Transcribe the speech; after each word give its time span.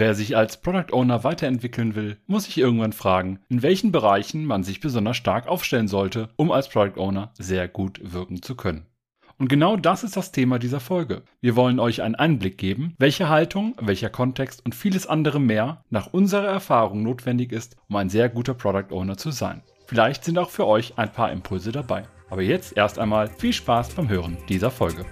Wer 0.00 0.14
sich 0.14 0.34
als 0.34 0.56
Product 0.56 0.94
Owner 0.94 1.24
weiterentwickeln 1.24 1.94
will, 1.94 2.16
muss 2.26 2.44
sich 2.44 2.56
irgendwann 2.56 2.94
fragen, 2.94 3.40
in 3.50 3.62
welchen 3.62 3.92
Bereichen 3.92 4.46
man 4.46 4.62
sich 4.62 4.80
besonders 4.80 5.18
stark 5.18 5.46
aufstellen 5.46 5.88
sollte, 5.88 6.30
um 6.36 6.50
als 6.50 6.70
Product 6.70 6.98
Owner 6.98 7.32
sehr 7.38 7.68
gut 7.68 8.00
wirken 8.02 8.40
zu 8.40 8.54
können. 8.54 8.86
Und 9.36 9.48
genau 9.48 9.76
das 9.76 10.02
ist 10.02 10.16
das 10.16 10.32
Thema 10.32 10.58
dieser 10.58 10.80
Folge. 10.80 11.24
Wir 11.42 11.54
wollen 11.54 11.78
euch 11.78 12.00
einen 12.00 12.14
Einblick 12.14 12.56
geben, 12.56 12.94
welche 12.96 13.28
Haltung, 13.28 13.74
welcher 13.78 14.08
Kontext 14.08 14.64
und 14.64 14.74
vieles 14.74 15.06
andere 15.06 15.38
mehr 15.38 15.84
nach 15.90 16.06
unserer 16.14 16.48
Erfahrung 16.48 17.02
notwendig 17.02 17.52
ist, 17.52 17.76
um 17.90 17.96
ein 17.96 18.08
sehr 18.08 18.30
guter 18.30 18.54
Product 18.54 18.94
Owner 18.94 19.18
zu 19.18 19.30
sein. 19.30 19.60
Vielleicht 19.86 20.24
sind 20.24 20.38
auch 20.38 20.48
für 20.48 20.66
euch 20.66 20.96
ein 20.96 21.12
paar 21.12 21.30
Impulse 21.30 21.72
dabei. 21.72 22.04
Aber 22.30 22.40
jetzt 22.40 22.74
erst 22.74 22.98
einmal 22.98 23.28
viel 23.28 23.52
Spaß 23.52 23.90
beim 23.90 24.08
Hören 24.08 24.38
dieser 24.48 24.70
Folge. 24.70 25.04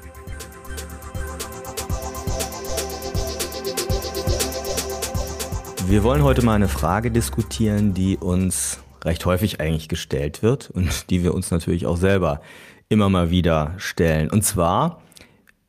Wir 5.89 6.05
wollen 6.05 6.23
heute 6.23 6.45
mal 6.45 6.52
eine 6.52 6.68
Frage 6.68 7.10
diskutieren, 7.10 7.95
die 7.95 8.19
uns 8.19 8.79
recht 9.06 9.24
häufig 9.24 9.59
eigentlich 9.59 9.88
gestellt 9.88 10.42
wird 10.42 10.69
und 10.69 11.09
die 11.09 11.23
wir 11.23 11.33
uns 11.33 11.51
natürlich 11.51 11.87
auch 11.87 11.96
selber 11.96 12.42
immer 12.91 13.09
mal 13.09 13.30
wieder 13.30 13.73
stellen. 13.79 14.30
Und 14.30 14.45
zwar, 14.45 15.01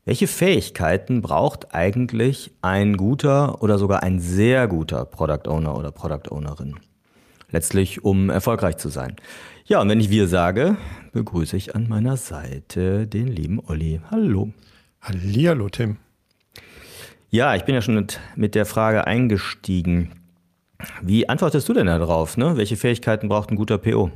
welche 0.04 0.28
Fähigkeiten 0.28 1.22
braucht 1.22 1.74
eigentlich 1.74 2.52
ein 2.62 2.98
guter 2.98 3.64
oder 3.64 3.78
sogar 3.78 4.04
ein 4.04 4.20
sehr 4.20 4.68
guter 4.68 5.06
Product 5.06 5.48
Owner 5.48 5.78
oder 5.78 5.94
Product 5.94 6.30
Ownerin? 6.30 6.76
Letztlich, 7.50 8.04
um 8.04 8.30
erfolgreich 8.30 8.76
zu 8.76 8.90
sein. 8.90 9.16
Ja, 9.68 9.80
und 9.80 9.88
wenn 9.88 10.02
ich 10.02 10.10
wir 10.10 10.28
sage, 10.28 10.76
begrüße 11.14 11.56
ich 11.56 11.76
an 11.76 11.88
meiner 11.88 12.18
Seite 12.18 13.08
den 13.08 13.28
lieben 13.28 13.62
Olli. 13.66 14.02
Hallo. 14.12 14.52
Hallihallo, 15.00 15.70
Tim. 15.70 15.96
Ja, 17.32 17.56
ich 17.56 17.64
bin 17.64 17.76
ja 17.76 17.82
schon 17.82 17.96
mit, 17.96 18.20
mit 18.36 18.56
der 18.56 18.66
Frage 18.66 19.06
eingestiegen. 19.06 20.12
Wie 21.02 21.30
antwortest 21.30 21.70
du 21.70 21.74
denn 21.74 21.86
darauf? 21.86 22.38
Ne? 22.38 22.58
Welche 22.58 22.76
Fähigkeiten 22.76 23.30
braucht 23.30 23.52
ein 23.52 23.56
guter 23.56 23.78
PO? 23.78 24.12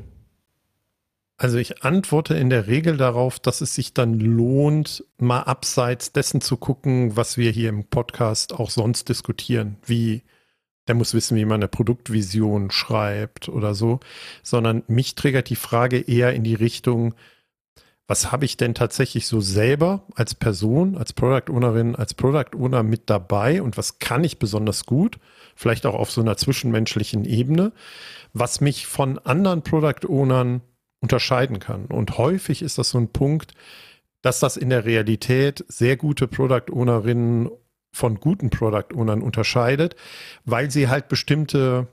Also 1.37 1.57
ich 1.57 1.83
antworte 1.83 2.35
in 2.35 2.49
der 2.49 2.67
Regel 2.67 2.97
darauf, 2.97 3.39
dass 3.39 3.61
es 3.61 3.75
sich 3.75 3.93
dann 3.93 4.19
lohnt, 4.19 5.03
mal 5.17 5.41
abseits 5.41 6.11
dessen 6.11 6.41
zu 6.41 6.57
gucken, 6.57 7.15
was 7.15 7.37
wir 7.37 7.51
hier 7.51 7.69
im 7.69 7.85
Podcast 7.85 8.53
auch 8.53 8.69
sonst 8.69 9.09
diskutieren, 9.09 9.77
wie 9.85 10.23
der 10.87 10.95
muss 10.95 11.13
wissen, 11.13 11.37
wie 11.37 11.45
man 11.45 11.55
eine 11.55 11.67
Produktvision 11.67 12.71
schreibt 12.71 13.47
oder 13.47 13.73
so, 13.73 13.99
sondern 14.41 14.83
mich 14.87 15.15
triggert 15.15 15.49
die 15.49 15.55
Frage 15.55 15.99
eher 15.99 16.33
in 16.33 16.43
die 16.43 16.55
Richtung, 16.55 17.13
was 18.07 18.31
habe 18.31 18.45
ich 18.45 18.57
denn 18.57 18.75
tatsächlich 18.75 19.27
so 19.27 19.39
selber 19.39 20.05
als 20.15 20.35
Person, 20.35 20.97
als 20.97 21.13
Product 21.13 21.49
Ownerin, 21.49 21.95
als 21.95 22.13
Product 22.13 22.55
Owner 22.57 22.83
mit 22.83 23.09
dabei 23.09 23.61
und 23.61 23.77
was 23.77 23.99
kann 23.99 24.23
ich 24.23 24.39
besonders 24.39 24.85
gut, 24.85 25.19
vielleicht 25.55 25.85
auch 25.85 25.95
auf 25.95 26.11
so 26.11 26.21
einer 26.21 26.35
zwischenmenschlichen 26.35 27.25
Ebene, 27.25 27.71
was 28.33 28.61
mich 28.61 28.87
von 28.87 29.19
anderen 29.19 29.61
Product 29.61 30.07
Ownern 30.07 30.61
unterscheiden 30.99 31.59
kann. 31.59 31.85
Und 31.85 32.17
häufig 32.17 32.61
ist 32.61 32.77
das 32.77 32.89
so 32.89 32.97
ein 32.97 33.09
Punkt, 33.11 33.53
dass 34.21 34.39
das 34.39 34.57
in 34.57 34.69
der 34.69 34.85
Realität 34.85 35.63
sehr 35.67 35.97
gute 35.97 36.27
Product 36.27 36.71
Ownerinnen 36.71 37.49
von 37.93 38.19
guten 38.19 38.49
Product 38.49 38.95
Ownern 38.95 39.21
unterscheidet, 39.21 39.95
weil 40.45 40.71
sie 40.71 40.87
halt 40.89 41.07
bestimmte 41.07 41.87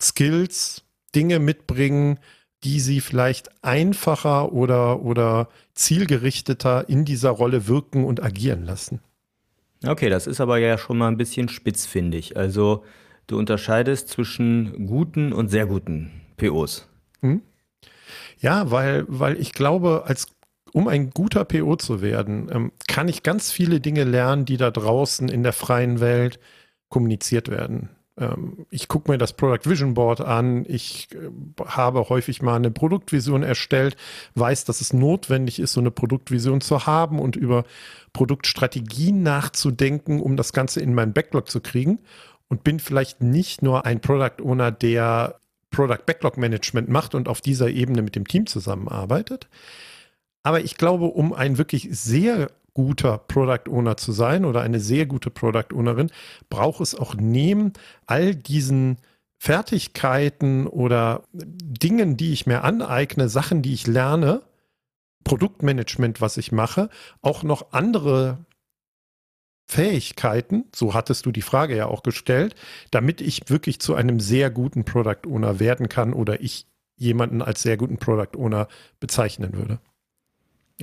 Skills, 0.00 0.84
Dinge 1.14 1.38
mitbringen, 1.38 2.18
die 2.64 2.80
sie 2.80 3.00
vielleicht 3.00 3.50
einfacher 3.62 4.52
oder, 4.52 5.02
oder 5.02 5.48
zielgerichteter 5.74 6.88
in 6.88 7.04
dieser 7.04 7.30
Rolle 7.30 7.68
wirken 7.68 8.04
und 8.04 8.22
agieren 8.22 8.64
lassen. 8.64 9.00
Okay, 9.86 10.08
das 10.08 10.26
ist 10.26 10.40
aber 10.40 10.58
ja 10.58 10.78
schon 10.78 10.96
mal 10.96 11.08
ein 11.08 11.18
bisschen 11.18 11.48
spitzfindig. 11.48 12.36
Also 12.36 12.84
du 13.26 13.38
unterscheidest 13.38 14.08
zwischen 14.08 14.86
guten 14.86 15.32
und 15.32 15.48
sehr 15.50 15.66
guten 15.66 16.10
POs. 16.38 16.88
Hm? 17.20 17.42
Ja, 18.40 18.70
weil, 18.70 19.04
weil 19.08 19.38
ich 19.38 19.52
glaube, 19.52 20.04
als 20.06 20.28
um 20.72 20.88
ein 20.88 21.10
guter 21.10 21.44
PO 21.44 21.76
zu 21.76 22.02
werden, 22.02 22.48
ähm, 22.50 22.72
kann 22.88 23.08
ich 23.08 23.22
ganz 23.22 23.52
viele 23.52 23.80
Dinge 23.80 24.04
lernen, 24.04 24.44
die 24.44 24.56
da 24.56 24.70
draußen 24.70 25.28
in 25.28 25.42
der 25.42 25.52
freien 25.52 26.00
Welt 26.00 26.40
kommuniziert 26.88 27.48
werden. 27.48 27.90
Ähm, 28.18 28.66
ich 28.70 28.88
gucke 28.88 29.10
mir 29.10 29.18
das 29.18 29.32
Product 29.32 29.68
Vision 29.68 29.94
Board 29.94 30.20
an. 30.20 30.64
Ich 30.68 31.08
äh, 31.12 31.30
habe 31.64 32.08
häufig 32.08 32.42
mal 32.42 32.56
eine 32.56 32.70
Produktvision 32.70 33.42
erstellt, 33.42 33.96
weiß, 34.34 34.64
dass 34.64 34.80
es 34.80 34.92
notwendig 34.92 35.58
ist, 35.58 35.72
so 35.72 35.80
eine 35.80 35.90
Produktvision 35.90 36.60
zu 36.60 36.86
haben 36.86 37.18
und 37.18 37.36
über 37.36 37.64
Produktstrategien 38.12 39.22
nachzudenken, 39.22 40.20
um 40.20 40.36
das 40.36 40.52
Ganze 40.52 40.80
in 40.80 40.94
meinen 40.94 41.12
Backlog 41.12 41.50
zu 41.50 41.60
kriegen. 41.60 42.00
Und 42.48 42.62
bin 42.62 42.78
vielleicht 42.78 43.22
nicht 43.22 43.62
nur 43.62 43.86
ein 43.86 44.00
Product 44.00 44.42
Owner, 44.42 44.70
der 44.70 45.40
Product 45.70 46.04
Backlog 46.06 46.36
Management 46.36 46.88
macht 46.88 47.14
und 47.14 47.26
auf 47.26 47.40
dieser 47.40 47.70
Ebene 47.70 48.02
mit 48.02 48.14
dem 48.14 48.28
Team 48.28 48.46
zusammenarbeitet. 48.46 49.48
Aber 50.44 50.60
ich 50.60 50.76
glaube, 50.76 51.06
um 51.06 51.32
ein 51.32 51.58
wirklich 51.58 51.88
sehr 51.90 52.50
guter 52.74 53.18
Product 53.18 53.70
Owner 53.70 53.96
zu 53.96 54.12
sein 54.12 54.44
oder 54.44 54.60
eine 54.60 54.80
sehr 54.80 55.06
gute 55.06 55.30
Product 55.30 55.72
Ownerin, 55.72 56.10
braucht 56.50 56.80
es 56.80 56.94
auch 56.94 57.14
neben 57.14 57.72
all 58.06 58.34
diesen 58.34 58.98
Fertigkeiten 59.38 60.66
oder 60.66 61.22
Dingen, 61.32 62.16
die 62.16 62.32
ich 62.32 62.46
mir 62.46 62.64
aneigne, 62.64 63.28
Sachen, 63.28 63.62
die 63.62 63.74
ich 63.74 63.86
lerne, 63.86 64.42
Produktmanagement, 65.24 66.20
was 66.20 66.36
ich 66.36 66.52
mache, 66.52 66.90
auch 67.22 67.42
noch 67.42 67.72
andere 67.72 68.44
Fähigkeiten, 69.66 70.64
so 70.74 70.92
hattest 70.92 71.24
du 71.26 71.32
die 71.32 71.42
Frage 71.42 71.76
ja 71.76 71.86
auch 71.86 72.02
gestellt, 72.02 72.54
damit 72.90 73.20
ich 73.20 73.48
wirklich 73.48 73.80
zu 73.80 73.94
einem 73.94 74.20
sehr 74.20 74.50
guten 74.50 74.84
Product 74.84 75.26
Owner 75.26 75.58
werden 75.58 75.88
kann 75.88 76.12
oder 76.12 76.40
ich 76.42 76.66
jemanden 76.96 77.42
als 77.42 77.62
sehr 77.62 77.76
guten 77.76 77.98
Product 77.98 78.36
Owner 78.36 78.68
bezeichnen 79.00 79.54
würde. 79.54 79.80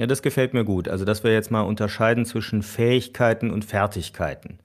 Ja, 0.01 0.07
das 0.07 0.23
gefällt 0.23 0.55
mir 0.55 0.65
gut. 0.65 0.89
Also, 0.89 1.05
dass 1.05 1.23
wir 1.23 1.31
jetzt 1.31 1.51
mal 1.51 1.61
unterscheiden 1.61 2.25
zwischen 2.25 2.63
Fähigkeiten 2.63 3.51
und 3.51 3.63
Fertigkeiten. 3.63 4.57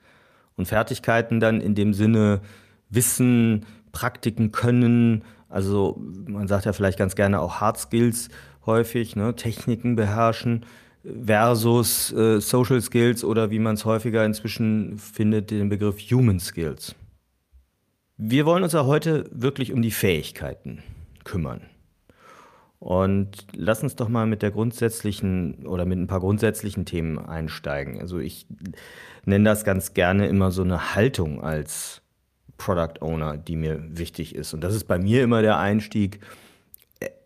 Und 0.57 0.65
Fertigkeiten 0.65 1.41
dann 1.41 1.61
in 1.61 1.75
dem 1.75 1.93
Sinne 1.93 2.41
Wissen, 2.89 3.67
Praktiken 3.93 4.51
können, 4.51 5.25
also 5.51 6.01
man 6.27 6.49
sagt 6.49 6.65
ja 6.65 6.73
vielleicht 6.73 6.99
ganz 6.99 7.17
gerne 7.17 7.39
auch 7.41 7.61
Hard 7.61 7.77
Skills 7.77 8.31
häufig, 8.65 9.15
ne? 9.15 9.37
Techniken 9.37 9.95
beherrschen 9.95 10.65
versus 11.05 12.15
äh, 12.15 12.41
Social 12.41 12.81
Skills 12.81 13.23
oder 13.23 13.51
wie 13.51 13.59
man 13.59 13.75
es 13.75 13.85
häufiger 13.85 14.25
inzwischen 14.25 14.97
findet, 14.97 15.51
den 15.51 15.69
Begriff 15.69 15.99
Human 16.11 16.41
Skills. 16.41 16.95
Wir 18.17 18.47
wollen 18.47 18.65
uns 18.65 18.73
ja 18.73 18.87
heute 18.87 19.29
wirklich 19.33 19.71
um 19.71 19.83
die 19.83 19.91
Fähigkeiten 19.91 20.83
kümmern. 21.25 21.61
Und 22.79 23.47
lass 23.55 23.83
uns 23.83 23.97
doch 23.97 24.09
mal 24.09 24.27
mit 24.27 24.43
der 24.43 24.51
grundsätzlichen 24.51 25.67
oder 25.67 25.87
mit 25.87 25.99
ein 25.99 26.07
paar 26.07 26.21
grundsätzlichen 26.21 26.85
Themen 26.85 27.19
einsteigen. 27.19 28.01
Also 28.01 28.19
ich 28.19 28.47
nenne 29.25 29.45
das 29.45 29.65
ganz 29.65 29.95
gerne 29.95 30.29
immer 30.29 30.51
so 30.51 30.63
eine 30.63 30.95
Haltung 30.95 31.43
als 31.43 32.03
Product 32.59 33.01
Owner, 33.01 33.37
die 33.37 33.57
mir 33.57 33.83
wichtig 33.99 34.35
ist. 34.35 34.55
Und 34.55 34.63
das 34.63 34.75
ist 34.75 34.85
bei 34.85 34.99
mir 34.99 35.23
immer 35.23 35.43
der 35.43 35.59
Einstieg. 35.59 36.21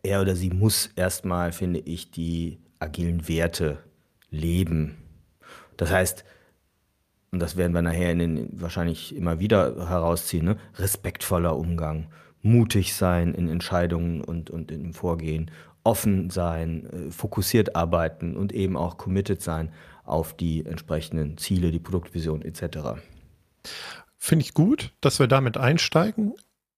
Er 0.02 0.20
oder 0.20 0.36
sie 0.36 0.50
muss 0.50 0.90
erstmal, 0.96 1.52
finde 1.52 1.80
ich, 1.80 2.10
die 2.10 2.58
agilen 2.78 3.28
Werte 3.28 3.78
leben. 4.30 4.96
Das 5.76 5.90
heißt, 5.90 6.24
und 7.32 7.38
das 7.40 7.56
werden 7.56 7.74
wir 7.74 7.82
nachher 7.82 8.10
in 8.10 8.18
den, 8.18 8.48
wahrscheinlich 8.60 9.14
immer 9.14 9.38
wieder 9.38 9.88
herausziehen, 9.88 10.44
ne? 10.44 10.56
respektvoller 10.76 11.56
Umgang, 11.56 12.08
mutig 12.42 12.94
sein 12.94 13.34
in 13.34 13.48
Entscheidungen 13.48 14.22
und, 14.22 14.50
und 14.50 14.70
im 14.70 14.94
Vorgehen, 14.94 15.50
offen 15.84 16.30
sein, 16.30 16.86
äh, 16.86 17.10
fokussiert 17.10 17.76
arbeiten 17.76 18.36
und 18.36 18.52
eben 18.52 18.76
auch 18.76 18.96
committed 18.96 19.42
sein 19.42 19.72
auf 20.04 20.36
die 20.36 20.64
entsprechenden 20.64 21.38
Ziele, 21.38 21.70
die 21.70 21.78
Produktvision 21.78 22.42
etc. 22.42 23.00
Finde 24.16 24.44
ich 24.44 24.54
gut, 24.54 24.92
dass 25.00 25.18
wir 25.18 25.28
damit 25.28 25.56
einsteigen. 25.56 26.34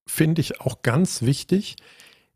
Finde 0.06 0.40
ich 0.40 0.60
auch 0.60 0.82
ganz 0.82 1.22
wichtig. 1.22 1.76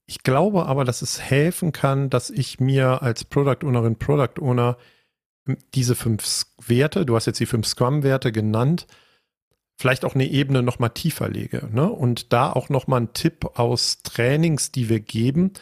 Ich 0.06 0.22
glaube 0.22 0.67
aber, 0.67 0.84
dass 0.84 1.02
es 1.02 1.20
helfen 1.20 1.72
kann, 1.72 2.11
dass 2.11 2.31
ich 2.31 2.61
mir 2.61 3.02
als 3.02 3.25
Product 3.25 3.64
Ownerin, 3.64 3.96
Product 3.96 4.40
Owner 4.40 4.76
diese 5.75 5.94
fünf 5.94 6.46
Werte, 6.64 7.06
du 7.06 7.14
hast 7.14 7.26
jetzt 7.26 7.40
die 7.40 7.46
fünf 7.46 7.67
Scrum-Werte 7.67 8.32
genannt, 8.32 8.87
vielleicht 9.76 10.05
auch 10.05 10.14
eine 10.14 10.26
Ebene 10.26 10.62
noch 10.62 10.78
mal 10.78 10.88
tiefer 10.88 11.28
lege. 11.28 11.69
Ne? 11.70 11.88
Und 11.88 12.32
da 12.32 12.50
auch 12.52 12.69
noch 12.69 12.87
mal 12.87 13.00
ein 13.00 13.12
Tipp 13.12 13.58
aus 13.58 14.02
Trainings, 14.02 14.73
die 14.73 14.88
wir 14.88 15.00
geben. 15.00 15.52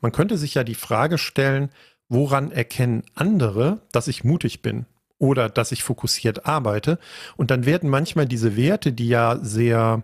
Man 0.00 0.12
könnte 0.12 0.38
sich 0.38 0.54
ja 0.54 0.64
die 0.64 0.76
Frage 0.76 1.18
stellen, 1.18 1.70
woran 2.08 2.52
erkennen 2.52 3.02
andere, 3.14 3.80
dass 3.92 4.08
ich 4.08 4.24
mutig 4.24 4.62
bin 4.62 4.86
oder 5.18 5.48
dass 5.48 5.72
ich 5.72 5.82
fokussiert 5.82 6.46
arbeite? 6.46 6.98
Und 7.36 7.50
dann 7.50 7.66
werden 7.66 7.90
manchmal 7.90 8.26
diese 8.26 8.56
Werte, 8.56 8.92
die 8.92 9.08
ja 9.08 9.38
sehr 9.42 10.02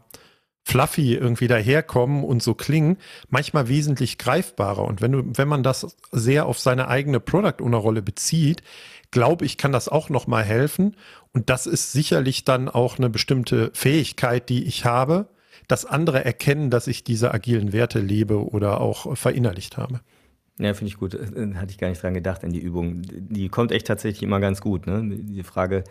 fluffy 0.64 1.14
irgendwie 1.14 1.48
daherkommen 1.48 2.24
und 2.24 2.42
so 2.42 2.54
klingen, 2.54 2.98
manchmal 3.28 3.68
wesentlich 3.68 4.18
greifbarer. 4.18 4.84
Und 4.84 5.00
wenn 5.00 5.12
du, 5.12 5.22
wenn 5.26 5.48
man 5.48 5.62
das 5.62 5.96
sehr 6.12 6.46
auf 6.46 6.58
seine 6.58 6.88
eigene 6.88 7.20
Product 7.20 7.62
Owner 7.62 7.78
Rolle 7.78 8.02
bezieht, 8.02 8.62
glaube 9.10 9.44
ich, 9.44 9.56
kann 9.56 9.72
das 9.72 9.88
auch 9.88 10.08
nochmal 10.08 10.44
helfen. 10.44 10.96
Und 11.32 11.50
das 11.50 11.66
ist 11.66 11.92
sicherlich 11.92 12.44
dann 12.44 12.68
auch 12.68 12.98
eine 12.98 13.10
bestimmte 13.10 13.70
Fähigkeit, 13.74 14.48
die 14.48 14.64
ich 14.64 14.84
habe, 14.84 15.28
dass 15.66 15.86
andere 15.86 16.24
erkennen, 16.24 16.70
dass 16.70 16.86
ich 16.86 17.04
diese 17.04 17.32
agilen 17.32 17.72
Werte 17.72 18.00
lebe 18.00 18.44
oder 18.44 18.80
auch 18.80 19.16
verinnerlicht 19.16 19.76
habe. 19.76 20.00
Ja, 20.58 20.74
finde 20.74 20.88
ich 20.88 20.98
gut. 20.98 21.14
Äh, 21.14 21.54
hatte 21.54 21.70
ich 21.70 21.78
gar 21.78 21.88
nicht 21.88 22.02
dran 22.02 22.14
gedacht 22.14 22.42
in 22.44 22.52
die 22.52 22.60
Übung. 22.60 23.02
Die 23.02 23.48
kommt 23.48 23.72
echt 23.72 23.86
tatsächlich 23.86 24.22
immer 24.22 24.40
ganz 24.40 24.60
gut. 24.60 24.86
Ne? 24.86 25.02
Die 25.08 25.42
Frage 25.42 25.84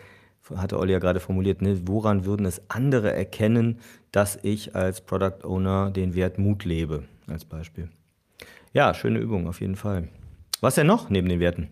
hatte 0.54 0.78
Olli 0.78 0.92
ja 0.92 0.98
gerade 0.98 1.20
formuliert, 1.20 1.60
ne? 1.60 1.80
woran 1.86 2.24
würden 2.24 2.46
es 2.46 2.62
andere 2.68 3.12
erkennen, 3.12 3.78
dass 4.12 4.38
ich 4.42 4.74
als 4.74 5.00
Product 5.00 5.44
Owner 5.44 5.90
den 5.90 6.14
Wert 6.14 6.38
Mut 6.38 6.64
lebe, 6.64 7.04
als 7.26 7.44
Beispiel. 7.44 7.88
Ja, 8.72 8.94
schöne 8.94 9.18
Übung 9.18 9.48
auf 9.48 9.60
jeden 9.60 9.76
Fall. 9.76 10.08
Was 10.60 10.74
denn 10.74 10.86
noch 10.86 11.10
neben 11.10 11.28
den 11.28 11.40
Werten? 11.40 11.70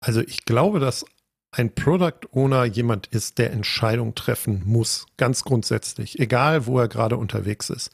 Also 0.00 0.20
ich 0.20 0.44
glaube, 0.44 0.80
dass 0.80 1.04
ein 1.50 1.74
Product 1.74 2.28
Owner 2.32 2.64
jemand 2.64 3.06
ist, 3.06 3.38
der 3.38 3.52
Entscheidungen 3.52 4.14
treffen 4.14 4.62
muss, 4.64 5.06
ganz 5.16 5.44
grundsätzlich, 5.44 6.18
egal 6.18 6.66
wo 6.66 6.78
er 6.78 6.88
gerade 6.88 7.16
unterwegs 7.16 7.70
ist. 7.70 7.90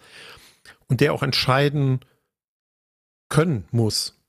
Und 0.88 1.00
der 1.00 1.12
auch 1.12 1.22
entscheiden 1.22 2.00
können 3.28 3.64
muss. 3.70 4.19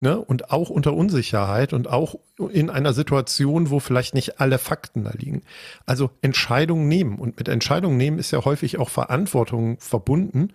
Ne? 0.00 0.18
Und 0.18 0.50
auch 0.50 0.68
unter 0.68 0.94
Unsicherheit 0.94 1.72
und 1.72 1.88
auch 1.88 2.16
in 2.50 2.68
einer 2.68 2.92
Situation, 2.92 3.70
wo 3.70 3.80
vielleicht 3.80 4.14
nicht 4.14 4.40
alle 4.40 4.58
Fakten 4.58 5.04
da 5.04 5.10
liegen. 5.10 5.42
Also 5.86 6.10
Entscheidungen 6.20 6.86
nehmen. 6.86 7.18
Und 7.18 7.38
mit 7.38 7.48
Entscheidungen 7.48 7.96
nehmen 7.96 8.18
ist 8.18 8.30
ja 8.30 8.44
häufig 8.44 8.78
auch 8.78 8.90
Verantwortung 8.90 9.78
verbunden. 9.80 10.52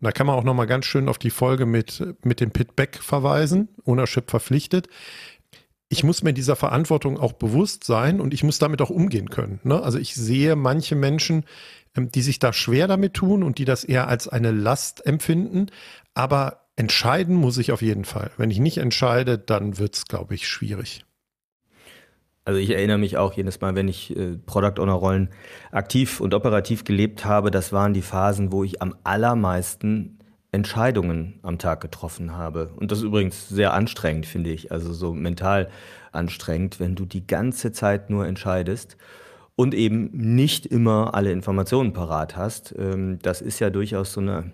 da 0.00 0.12
kann 0.12 0.26
man 0.26 0.36
auch 0.36 0.44
nochmal 0.44 0.66
ganz 0.66 0.84
schön 0.84 1.08
auf 1.08 1.18
die 1.18 1.30
Folge 1.30 1.64
mit, 1.64 2.04
mit 2.24 2.40
dem 2.40 2.50
Pitback 2.50 3.02
verweisen, 3.02 3.68
Ownership 3.84 4.30
verpflichtet 4.30 4.88
ich 5.94 6.02
muss 6.02 6.24
mir 6.24 6.32
dieser 6.32 6.56
Verantwortung 6.56 7.18
auch 7.18 7.34
bewusst 7.34 7.84
sein 7.84 8.20
und 8.20 8.34
ich 8.34 8.42
muss 8.42 8.58
damit 8.58 8.82
auch 8.82 8.90
umgehen 8.90 9.30
können. 9.30 9.60
Ne? 9.62 9.80
Also 9.80 9.98
ich 9.98 10.14
sehe 10.14 10.56
manche 10.56 10.96
Menschen, 10.96 11.44
ähm, 11.96 12.10
die 12.10 12.22
sich 12.22 12.40
da 12.40 12.52
schwer 12.52 12.88
damit 12.88 13.14
tun 13.14 13.44
und 13.44 13.58
die 13.58 13.64
das 13.64 13.84
eher 13.84 14.08
als 14.08 14.26
eine 14.26 14.50
Last 14.50 15.06
empfinden. 15.06 15.66
Aber 16.14 16.63
entscheiden 16.76 17.36
muss 17.36 17.58
ich 17.58 17.72
auf 17.72 17.82
jeden 17.82 18.04
Fall. 18.04 18.30
Wenn 18.36 18.50
ich 18.50 18.58
nicht 18.58 18.78
entscheide, 18.78 19.38
dann 19.38 19.78
wird 19.78 19.96
es, 19.96 20.04
glaube 20.06 20.34
ich, 20.34 20.48
schwierig. 20.48 21.04
Also 22.44 22.60
ich 22.60 22.70
erinnere 22.70 22.98
mich 22.98 23.16
auch 23.16 23.32
jedes 23.32 23.60
Mal, 23.60 23.74
wenn 23.74 23.88
ich 23.88 24.14
äh, 24.16 24.36
Product 24.36 24.80
Owner 24.80 24.92
Rollen 24.92 25.30
aktiv 25.72 26.20
und 26.20 26.34
operativ 26.34 26.84
gelebt 26.84 27.24
habe, 27.24 27.50
das 27.50 27.72
waren 27.72 27.94
die 27.94 28.02
Phasen, 28.02 28.52
wo 28.52 28.64
ich 28.64 28.82
am 28.82 28.94
allermeisten 29.02 30.18
Entscheidungen 30.52 31.40
am 31.42 31.58
Tag 31.58 31.80
getroffen 31.80 32.32
habe. 32.36 32.70
Und 32.76 32.92
das 32.92 32.98
ist 32.98 33.04
übrigens 33.04 33.48
sehr 33.48 33.72
anstrengend, 33.72 34.26
finde 34.26 34.50
ich. 34.50 34.70
Also 34.70 34.92
so 34.92 35.14
mental 35.14 35.70
anstrengend, 36.12 36.80
wenn 36.80 36.94
du 36.94 37.06
die 37.06 37.26
ganze 37.26 37.72
Zeit 37.72 38.10
nur 38.10 38.26
entscheidest 38.26 38.98
und 39.56 39.74
eben 39.74 40.10
nicht 40.12 40.66
immer 40.66 41.14
alle 41.14 41.32
Informationen 41.32 41.92
parat 41.92 42.36
hast. 42.36 42.74
Ähm, 42.78 43.18
das 43.22 43.40
ist 43.40 43.58
ja 43.58 43.70
durchaus 43.70 44.12
so 44.12 44.20
ein 44.20 44.52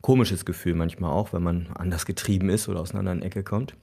komisches 0.00 0.44
Gefühl 0.44 0.74
manchmal 0.74 1.10
auch, 1.12 1.32
wenn 1.32 1.42
man 1.42 1.68
anders 1.74 2.06
getrieben 2.06 2.48
ist 2.48 2.68
oder 2.68 2.80
aus 2.80 2.90
einer 2.90 3.00
anderen 3.00 3.22
Ecke 3.22 3.42
kommt. 3.42 3.74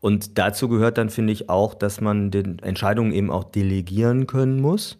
Und 0.00 0.36
dazu 0.38 0.68
gehört 0.68 0.98
dann, 0.98 1.08
finde 1.08 1.32
ich, 1.32 1.48
auch, 1.48 1.74
dass 1.74 2.00
man 2.00 2.30
den 2.30 2.58
Entscheidungen 2.58 3.12
eben 3.12 3.30
auch 3.30 3.44
delegieren 3.44 4.26
können 4.26 4.60
muss 4.60 4.98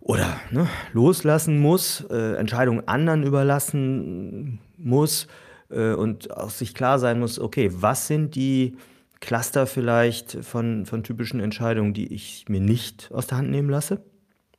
oder 0.00 0.36
ne, 0.50 0.68
loslassen 0.92 1.58
muss, 1.58 2.04
äh, 2.10 2.36
Entscheidungen 2.36 2.86
anderen 2.86 3.22
überlassen 3.22 4.60
muss 4.76 5.26
äh, 5.70 5.94
und 5.94 6.30
auch 6.30 6.50
sich 6.50 6.74
klar 6.74 6.98
sein 6.98 7.18
muss, 7.18 7.38
okay, 7.38 7.70
was 7.72 8.06
sind 8.06 8.34
die 8.34 8.76
Cluster 9.20 9.66
vielleicht 9.66 10.44
von, 10.44 10.86
von 10.86 11.02
typischen 11.02 11.40
Entscheidungen, 11.40 11.94
die 11.94 12.12
ich 12.12 12.44
mir 12.48 12.60
nicht 12.60 13.10
aus 13.12 13.26
der 13.26 13.38
Hand 13.38 13.50
nehmen 13.50 13.70
lasse? 13.70 14.02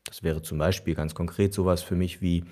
Das 0.06 0.24
wäre 0.24 0.42
zum 0.42 0.58
Beispiel 0.58 0.96
ganz 0.96 1.14
konkret 1.14 1.54
sowas 1.54 1.84
für 1.84 1.96
mich 1.96 2.22
wie 2.22 2.44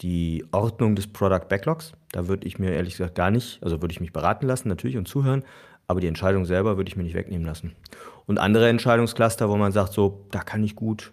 die 0.00 0.44
Ordnung 0.52 0.94
des 0.94 1.06
Product 1.06 1.48
Backlogs. 1.48 1.92
Da 2.12 2.28
würde 2.28 2.46
ich 2.46 2.58
mir 2.58 2.72
ehrlich 2.72 2.96
gesagt 2.96 3.14
gar 3.14 3.30
nicht, 3.30 3.62
also 3.62 3.80
würde 3.82 3.92
ich 3.92 4.00
mich 4.00 4.12
beraten 4.12 4.46
lassen 4.46 4.68
natürlich 4.68 4.96
und 4.96 5.08
zuhören, 5.08 5.44
aber 5.86 6.00
die 6.00 6.08
Entscheidung 6.08 6.44
selber 6.44 6.76
würde 6.76 6.88
ich 6.88 6.96
mir 6.96 7.04
nicht 7.04 7.14
wegnehmen 7.14 7.46
lassen. 7.46 7.72
Und 8.26 8.38
andere 8.38 8.68
Entscheidungscluster, 8.68 9.48
wo 9.48 9.56
man 9.56 9.72
sagt, 9.72 9.92
so, 9.92 10.26
da 10.30 10.40
kann 10.40 10.64
ich 10.64 10.74
gut 10.74 11.12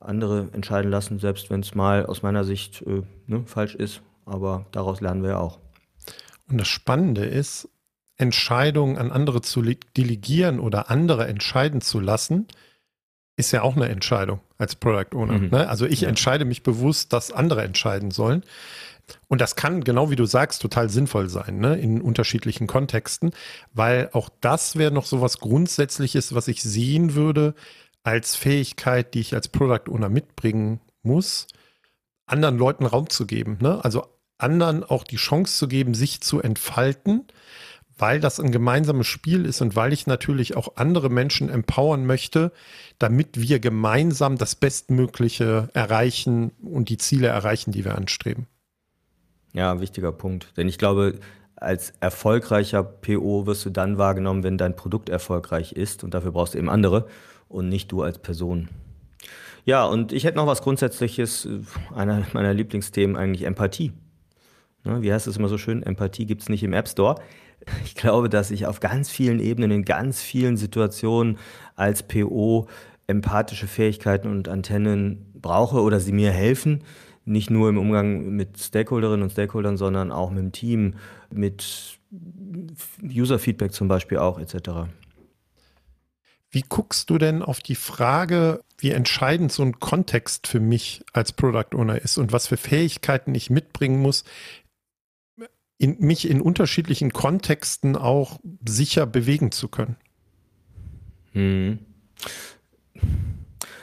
andere 0.00 0.48
entscheiden 0.52 0.90
lassen, 0.90 1.18
selbst 1.18 1.50
wenn 1.50 1.60
es 1.60 1.74
mal 1.74 2.06
aus 2.06 2.22
meiner 2.22 2.44
Sicht 2.44 2.82
äh, 2.82 3.02
ne, 3.26 3.44
falsch 3.46 3.74
ist 3.74 4.02
aber 4.24 4.66
daraus 4.72 5.00
lernen 5.00 5.22
wir 5.22 5.30
ja 5.30 5.38
auch. 5.38 5.58
Und 6.48 6.58
das 6.58 6.68
Spannende 6.68 7.24
ist, 7.24 7.68
Entscheidungen 8.16 8.98
an 8.98 9.10
andere 9.10 9.40
zu 9.40 9.62
delegieren 9.96 10.60
oder 10.60 10.90
andere 10.90 11.26
entscheiden 11.26 11.80
zu 11.80 11.98
lassen, 11.98 12.46
ist 13.42 13.52
ja 13.52 13.62
auch 13.62 13.76
eine 13.76 13.88
Entscheidung 13.88 14.40
als 14.58 14.76
Product 14.76 15.14
Owner. 15.14 15.38
Mhm. 15.38 15.48
Ne? 15.50 15.68
Also 15.68 15.86
ich 15.86 16.02
ja. 16.02 16.08
entscheide 16.08 16.44
mich 16.44 16.62
bewusst, 16.62 17.12
dass 17.12 17.32
andere 17.32 17.62
entscheiden 17.62 18.10
sollen. 18.10 18.44
Und 19.28 19.40
das 19.40 19.56
kann, 19.56 19.82
genau 19.82 20.10
wie 20.10 20.16
du 20.16 20.26
sagst, 20.26 20.62
total 20.62 20.88
sinnvoll 20.88 21.28
sein, 21.28 21.58
ne? 21.58 21.76
in 21.76 22.00
unterschiedlichen 22.00 22.66
Kontexten, 22.66 23.32
weil 23.72 24.08
auch 24.12 24.28
das 24.40 24.76
wäre 24.76 24.92
noch 24.92 25.04
so 25.04 25.20
was 25.20 25.38
Grundsätzliches, 25.40 26.34
was 26.34 26.48
ich 26.48 26.62
sehen 26.62 27.14
würde 27.14 27.54
als 28.04 28.36
Fähigkeit, 28.36 29.14
die 29.14 29.20
ich 29.20 29.34
als 29.34 29.48
Product 29.48 29.90
Owner 29.90 30.08
mitbringen 30.08 30.80
muss, 31.02 31.48
anderen 32.26 32.58
Leuten 32.58 32.86
Raum 32.86 33.10
zu 33.10 33.26
geben. 33.26 33.58
Ne? 33.60 33.84
Also 33.84 34.06
anderen 34.38 34.84
auch 34.84 35.04
die 35.04 35.16
Chance 35.16 35.56
zu 35.58 35.68
geben, 35.68 35.94
sich 35.94 36.20
zu 36.20 36.40
entfalten, 36.40 37.26
weil 38.02 38.18
das 38.18 38.40
ein 38.40 38.50
gemeinsames 38.50 39.06
Spiel 39.06 39.46
ist 39.46 39.60
und 39.60 39.76
weil 39.76 39.92
ich 39.92 40.08
natürlich 40.08 40.56
auch 40.56 40.72
andere 40.74 41.08
Menschen 41.08 41.48
empowern 41.48 42.04
möchte, 42.04 42.50
damit 42.98 43.40
wir 43.40 43.60
gemeinsam 43.60 44.38
das 44.38 44.56
Bestmögliche 44.56 45.68
erreichen 45.72 46.50
und 46.60 46.88
die 46.88 46.98
Ziele 46.98 47.28
erreichen, 47.28 47.70
die 47.70 47.84
wir 47.84 47.96
anstreben. 47.96 48.48
Ja, 49.52 49.80
wichtiger 49.80 50.10
Punkt. 50.10 50.48
Denn 50.56 50.68
ich 50.68 50.78
glaube, 50.78 51.20
als 51.54 51.92
erfolgreicher 52.00 52.82
PO 52.82 53.46
wirst 53.46 53.64
du 53.66 53.70
dann 53.70 53.98
wahrgenommen, 53.98 54.42
wenn 54.42 54.58
dein 54.58 54.74
Produkt 54.74 55.08
erfolgreich 55.08 55.70
ist 55.70 56.02
und 56.02 56.12
dafür 56.12 56.32
brauchst 56.32 56.54
du 56.54 56.58
eben 56.58 56.70
andere 56.70 57.06
und 57.48 57.68
nicht 57.68 57.92
du 57.92 58.02
als 58.02 58.18
Person. 58.18 58.68
Ja, 59.64 59.84
und 59.84 60.12
ich 60.12 60.24
hätte 60.24 60.38
noch 60.38 60.48
was 60.48 60.62
Grundsätzliches, 60.62 61.44
äh, 61.46 61.60
einer 61.94 62.26
meiner 62.32 62.52
Lieblingsthemen 62.52 63.16
eigentlich 63.16 63.44
Empathie. 63.44 63.92
Ne, 64.82 65.02
wie 65.02 65.12
heißt 65.12 65.28
es 65.28 65.36
immer 65.36 65.48
so 65.48 65.56
schön? 65.56 65.84
Empathie 65.84 66.26
gibt 66.26 66.42
es 66.42 66.48
nicht 66.48 66.64
im 66.64 66.72
App 66.72 66.88
Store. 66.88 67.20
Ich 67.84 67.94
glaube, 67.94 68.28
dass 68.28 68.50
ich 68.50 68.66
auf 68.66 68.80
ganz 68.80 69.10
vielen 69.10 69.40
Ebenen, 69.40 69.70
in 69.70 69.84
ganz 69.84 70.20
vielen 70.22 70.56
Situationen 70.56 71.38
als 71.76 72.02
PO 72.02 72.68
empathische 73.06 73.66
Fähigkeiten 73.66 74.28
und 74.28 74.48
Antennen 74.48 75.32
brauche 75.34 75.80
oder 75.80 76.00
sie 76.00 76.12
mir 76.12 76.30
helfen. 76.30 76.84
Nicht 77.24 77.50
nur 77.50 77.68
im 77.68 77.78
Umgang 77.78 78.30
mit 78.30 78.58
Stakeholderinnen 78.58 79.22
und 79.22 79.30
Stakeholdern, 79.30 79.76
sondern 79.76 80.10
auch 80.10 80.30
mit 80.30 80.40
dem 80.40 80.52
Team, 80.52 80.94
mit 81.30 81.98
User-Feedback 83.02 83.72
zum 83.72 83.88
Beispiel 83.88 84.18
auch 84.18 84.38
etc. 84.38 84.88
Wie 86.50 86.64
guckst 86.68 87.08
du 87.08 87.16
denn 87.16 87.42
auf 87.42 87.60
die 87.60 87.74
Frage, 87.74 88.60
wie 88.76 88.90
entscheidend 88.90 89.52
so 89.52 89.62
ein 89.62 89.80
Kontext 89.80 90.46
für 90.46 90.60
mich 90.60 91.02
als 91.12 91.32
Product 91.32 91.74
Owner 91.74 92.02
ist 92.02 92.18
und 92.18 92.32
was 92.32 92.48
für 92.48 92.58
Fähigkeiten 92.58 93.34
ich 93.34 93.48
mitbringen 93.48 94.02
muss, 94.02 94.24
in, 95.78 95.96
mich 95.98 96.28
in 96.28 96.40
unterschiedlichen 96.40 97.12
Kontexten 97.12 97.96
auch 97.96 98.40
sicher 98.66 99.06
bewegen 99.06 99.52
zu 99.52 99.68
können? 99.68 99.96
Hm. 101.32 101.78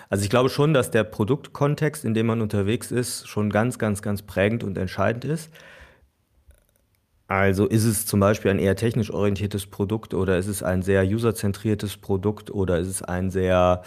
Also 0.09 0.23
ich 0.23 0.29
glaube 0.29 0.49
schon, 0.49 0.73
dass 0.73 0.91
der 0.91 1.03
Produktkontext, 1.03 2.03
in 2.03 2.13
dem 2.13 2.25
man 2.25 2.41
unterwegs 2.41 2.91
ist, 2.91 3.27
schon 3.27 3.51
ganz, 3.51 3.77
ganz, 3.77 4.01
ganz 4.01 4.23
prägend 4.23 4.63
und 4.63 4.77
entscheidend 4.77 5.23
ist. 5.25 5.51
Also 7.27 7.67
ist 7.67 7.85
es 7.85 8.07
zum 8.07 8.19
Beispiel 8.19 8.49
ein 8.49 8.57
eher 8.57 8.75
technisch 8.75 9.11
orientiertes 9.11 9.67
Produkt 9.67 10.15
oder 10.15 10.39
ist 10.39 10.47
es 10.47 10.63
ein 10.63 10.81
sehr 10.81 11.05
userzentriertes 11.05 11.97
Produkt 11.97 12.49
oder 12.49 12.79
ist 12.79 12.87
es 12.87 13.03
ein 13.03 13.29
sehr 13.29 13.83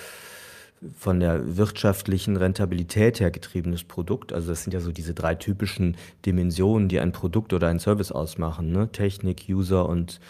von 0.97 1.21
der 1.21 1.57
wirtschaftlichen 1.57 2.37
Rentabilität 2.37 3.21
her 3.21 3.31
getriebenes 3.31 3.85
Produkt. 3.85 4.33
Also 4.33 4.49
das 4.51 4.65
sind 4.65 4.75
ja 4.75 4.81
so 4.81 4.93
diese 4.93 5.15
drei 5.15 5.35
typischen 5.35 5.97
Dimensionen, 6.27 6.89
die 6.89 7.01
ein 7.01 7.13
Produkt 7.13 7.53
oder 7.53 7.69
ein 7.69 7.79
Service 7.79 8.13
ausmachen. 8.13 8.73
Ne? 8.73 8.91
Technik, 8.91 9.47
User 9.49 9.89
und 9.89 10.21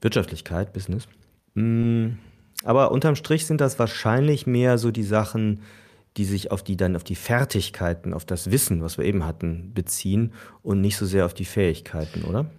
Wirtschaftlichkeit, 0.00 0.72
Business. 0.72 1.06
Mm, 1.54 2.12
aber 2.64 2.90
unterm 2.90 3.16
Strich 3.16 3.46
sind 3.46 3.60
das 3.60 3.78
wahrscheinlich 3.78 4.46
mehr 4.46 4.78
so 4.78 4.90
die 4.90 5.04
Sachen, 5.04 5.60
die 6.16 6.24
sich 6.24 6.50
auf 6.50 6.62
die 6.62 6.76
dann 6.76 6.96
auf 6.96 7.04
die 7.04 7.14
Fertigkeiten, 7.14 8.12
auf 8.12 8.24
das 8.24 8.50
Wissen, 8.50 8.82
was 8.82 8.98
wir 8.98 9.04
eben 9.04 9.24
hatten, 9.24 9.72
beziehen 9.74 10.32
und 10.62 10.80
nicht 10.80 10.96
so 10.96 11.06
sehr 11.06 11.24
auf 11.24 11.34
die 11.34 11.44
Fähigkeiten, 11.44 12.24
oder? 12.24 12.50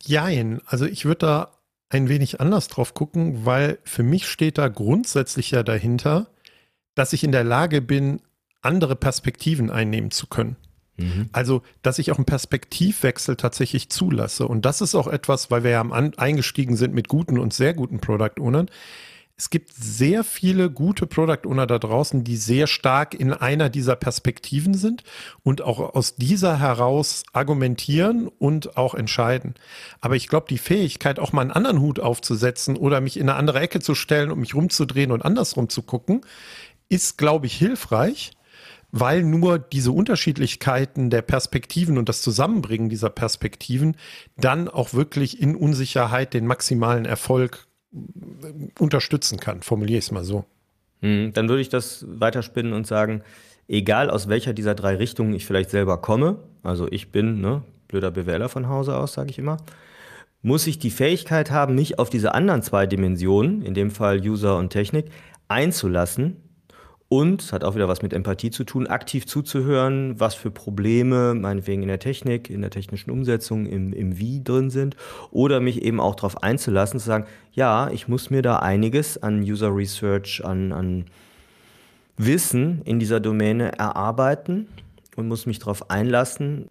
Jein. 0.00 0.60
Also 0.66 0.86
ich 0.86 1.04
würde 1.04 1.18
da 1.18 1.50
ein 1.88 2.08
wenig 2.08 2.40
anders 2.40 2.68
drauf 2.68 2.94
gucken, 2.94 3.44
weil 3.44 3.78
für 3.82 4.04
mich 4.04 4.26
steht 4.26 4.58
da 4.58 4.68
grundsätzlich 4.68 5.50
ja 5.50 5.62
dahinter, 5.62 6.28
dass 6.94 7.12
ich 7.12 7.24
in 7.24 7.32
der 7.32 7.44
Lage 7.44 7.82
bin, 7.82 8.20
andere 8.60 8.96
Perspektiven 8.96 9.70
einnehmen 9.70 10.10
zu 10.10 10.26
können. 10.26 10.56
Mhm. 10.96 11.28
Also, 11.32 11.62
dass 11.82 11.98
ich 11.98 12.12
auch 12.12 12.18
einen 12.18 12.26
Perspektivwechsel 12.26 13.36
tatsächlich 13.36 13.88
zulasse. 13.90 14.46
Und 14.46 14.64
das 14.64 14.80
ist 14.80 14.94
auch 14.94 15.08
etwas, 15.08 15.50
weil 15.50 15.64
wir 15.64 15.70
ja 15.70 15.80
am 15.80 15.92
eingestiegen 15.92 16.76
sind 16.76 16.94
mit 16.94 17.08
guten 17.08 17.38
und 17.38 17.52
sehr 17.52 17.74
guten 17.74 18.00
Product 18.00 18.40
Ownern. 18.40 18.68
Es 19.34 19.50
gibt 19.50 19.72
sehr 19.74 20.22
viele 20.22 20.70
gute 20.70 21.06
Product 21.06 21.48
Owner 21.48 21.66
da 21.66 21.78
draußen, 21.78 22.22
die 22.22 22.36
sehr 22.36 22.66
stark 22.66 23.14
in 23.14 23.32
einer 23.32 23.70
dieser 23.70 23.96
Perspektiven 23.96 24.74
sind 24.74 25.02
und 25.42 25.62
auch 25.62 25.80
aus 25.80 26.14
dieser 26.16 26.60
heraus 26.60 27.24
argumentieren 27.32 28.28
und 28.28 28.76
auch 28.76 28.94
entscheiden. 28.94 29.54
Aber 30.00 30.16
ich 30.16 30.28
glaube, 30.28 30.46
die 30.48 30.58
Fähigkeit, 30.58 31.18
auch 31.18 31.32
mal 31.32 31.40
einen 31.40 31.50
anderen 31.50 31.80
Hut 31.80 31.98
aufzusetzen 31.98 32.76
oder 32.76 33.00
mich 33.00 33.16
in 33.16 33.28
eine 33.28 33.36
andere 33.36 33.60
Ecke 33.60 33.80
zu 33.80 33.94
stellen 33.94 34.30
und 34.30 34.38
mich 34.38 34.54
rumzudrehen 34.54 35.10
und 35.10 35.24
andersrum 35.24 35.68
zu 35.68 35.82
gucken, 35.82 36.20
ist, 36.92 37.18
glaube 37.18 37.46
ich, 37.46 37.54
hilfreich 37.54 38.32
weil 38.92 39.24
nur 39.24 39.58
diese 39.58 39.90
Unterschiedlichkeiten 39.90 41.08
der 41.08 41.22
Perspektiven 41.22 41.96
und 41.96 42.08
das 42.08 42.20
Zusammenbringen 42.20 42.90
dieser 42.90 43.08
Perspektiven 43.08 43.96
dann 44.36 44.68
auch 44.68 44.92
wirklich 44.92 45.40
in 45.40 45.56
Unsicherheit 45.56 46.34
den 46.34 46.46
maximalen 46.46 47.06
Erfolg 47.06 47.66
äh, 47.94 47.96
unterstützen 48.78 49.40
kann, 49.40 49.62
formuliere 49.62 49.98
ich 49.98 50.04
es 50.04 50.10
mal 50.12 50.24
so. 50.24 50.44
Hm, 51.00 51.32
dann 51.32 51.48
würde 51.48 51.62
ich 51.62 51.70
das 51.70 52.04
weiterspinnen 52.06 52.74
und 52.74 52.86
sagen, 52.86 53.22
egal 53.66 54.10
aus 54.10 54.28
welcher 54.28 54.52
dieser 54.52 54.74
drei 54.74 54.96
Richtungen 54.96 55.32
ich 55.32 55.46
vielleicht 55.46 55.70
selber 55.70 55.96
komme, 55.96 56.36
also 56.62 56.86
ich 56.90 57.10
bin 57.10 57.40
ne, 57.40 57.62
blöder 57.88 58.10
BWLer 58.10 58.50
von 58.50 58.68
Hause 58.68 58.96
aus, 58.96 59.14
sage 59.14 59.30
ich 59.30 59.38
immer, 59.38 59.56
muss 60.42 60.66
ich 60.66 60.78
die 60.78 60.90
Fähigkeit 60.90 61.50
haben, 61.50 61.76
mich 61.76 61.98
auf 61.98 62.10
diese 62.10 62.34
anderen 62.34 62.62
zwei 62.62 62.86
Dimensionen, 62.86 63.62
in 63.62 63.72
dem 63.72 63.90
Fall 63.90 64.20
User 64.20 64.58
und 64.58 64.70
Technik, 64.70 65.06
einzulassen 65.48 66.36
und, 67.12 67.52
hat 67.52 67.62
auch 67.62 67.74
wieder 67.74 67.88
was 67.88 68.00
mit 68.00 68.14
Empathie 68.14 68.50
zu 68.50 68.64
tun, 68.64 68.86
aktiv 68.86 69.26
zuzuhören, 69.26 70.18
was 70.18 70.34
für 70.34 70.50
Probleme 70.50 71.34
meinetwegen 71.34 71.82
in 71.82 71.88
der 71.88 71.98
Technik, 71.98 72.48
in 72.48 72.62
der 72.62 72.70
technischen 72.70 73.10
Umsetzung, 73.10 73.66
im, 73.66 73.92
im 73.92 74.16
Wie 74.16 74.42
drin 74.42 74.70
sind. 74.70 74.96
Oder 75.30 75.60
mich 75.60 75.82
eben 75.82 76.00
auch 76.00 76.14
darauf 76.14 76.42
einzulassen, 76.42 76.98
zu 76.98 77.04
sagen, 77.04 77.26
ja, 77.52 77.90
ich 77.90 78.08
muss 78.08 78.30
mir 78.30 78.40
da 78.40 78.60
einiges 78.60 79.22
an 79.22 79.42
User 79.42 79.76
Research, 79.76 80.42
an, 80.42 80.72
an 80.72 81.04
Wissen 82.16 82.80
in 82.86 82.98
dieser 82.98 83.20
Domäne 83.20 83.72
erarbeiten 83.72 84.68
und 85.14 85.28
muss 85.28 85.44
mich 85.44 85.58
darauf 85.58 85.90
einlassen, 85.90 86.70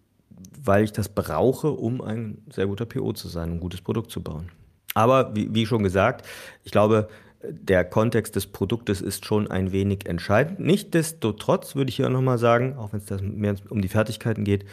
weil 0.60 0.82
ich 0.82 0.90
das 0.90 1.08
brauche, 1.08 1.70
um 1.70 2.00
ein 2.00 2.38
sehr 2.50 2.66
guter 2.66 2.84
PO 2.86 3.12
zu 3.12 3.28
sein, 3.28 3.50
um 3.50 3.56
ein 3.58 3.60
gutes 3.60 3.80
Produkt 3.80 4.10
zu 4.10 4.20
bauen. 4.20 4.50
Aber 4.94 5.36
wie, 5.36 5.54
wie 5.54 5.66
schon 5.66 5.84
gesagt, 5.84 6.26
ich 6.64 6.72
glaube, 6.72 7.06
der 7.48 7.84
Kontext 7.84 8.36
des 8.36 8.46
Produktes 8.46 9.00
ist 9.00 9.24
schon 9.24 9.50
ein 9.50 9.72
wenig 9.72 10.06
entscheidend. 10.06 10.60
Nichtsdestotrotz 10.60 11.74
würde 11.74 11.90
ich 11.90 11.96
hier 11.96 12.08
nochmal 12.08 12.38
sagen, 12.38 12.76
auch 12.76 12.92
wenn 12.92 13.00
es 13.00 13.22
mehr 13.22 13.54
um 13.68 13.82
die 13.82 13.88
Fertigkeiten 13.88 14.44
geht, 14.44 14.64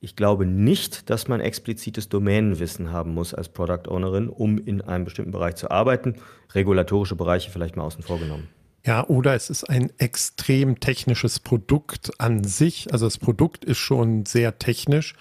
ich 0.00 0.16
glaube 0.16 0.46
nicht, 0.46 1.10
dass 1.10 1.28
man 1.28 1.40
explizites 1.40 2.08
Domänenwissen 2.08 2.90
haben 2.90 3.14
muss 3.14 3.34
als 3.34 3.48
Product 3.48 3.88
Ownerin, 3.88 4.28
um 4.28 4.58
in 4.58 4.80
einem 4.80 5.04
bestimmten 5.04 5.30
Bereich 5.30 5.54
zu 5.54 5.70
arbeiten. 5.70 6.16
Regulatorische 6.54 7.14
Bereiche 7.14 7.52
vielleicht 7.52 7.76
mal 7.76 7.84
außen 7.84 8.02
vor 8.02 8.18
genommen. 8.18 8.48
Ja, 8.84 9.06
oder 9.06 9.36
es 9.36 9.48
ist 9.48 9.62
ein 9.70 9.92
extrem 9.98 10.80
technisches 10.80 11.38
Produkt 11.38 12.10
an 12.18 12.42
sich. 12.42 12.92
Also 12.92 13.06
das 13.06 13.16
Produkt 13.16 13.64
ist 13.64 13.78
schon 13.78 14.26
sehr 14.26 14.58
technisch 14.58 15.14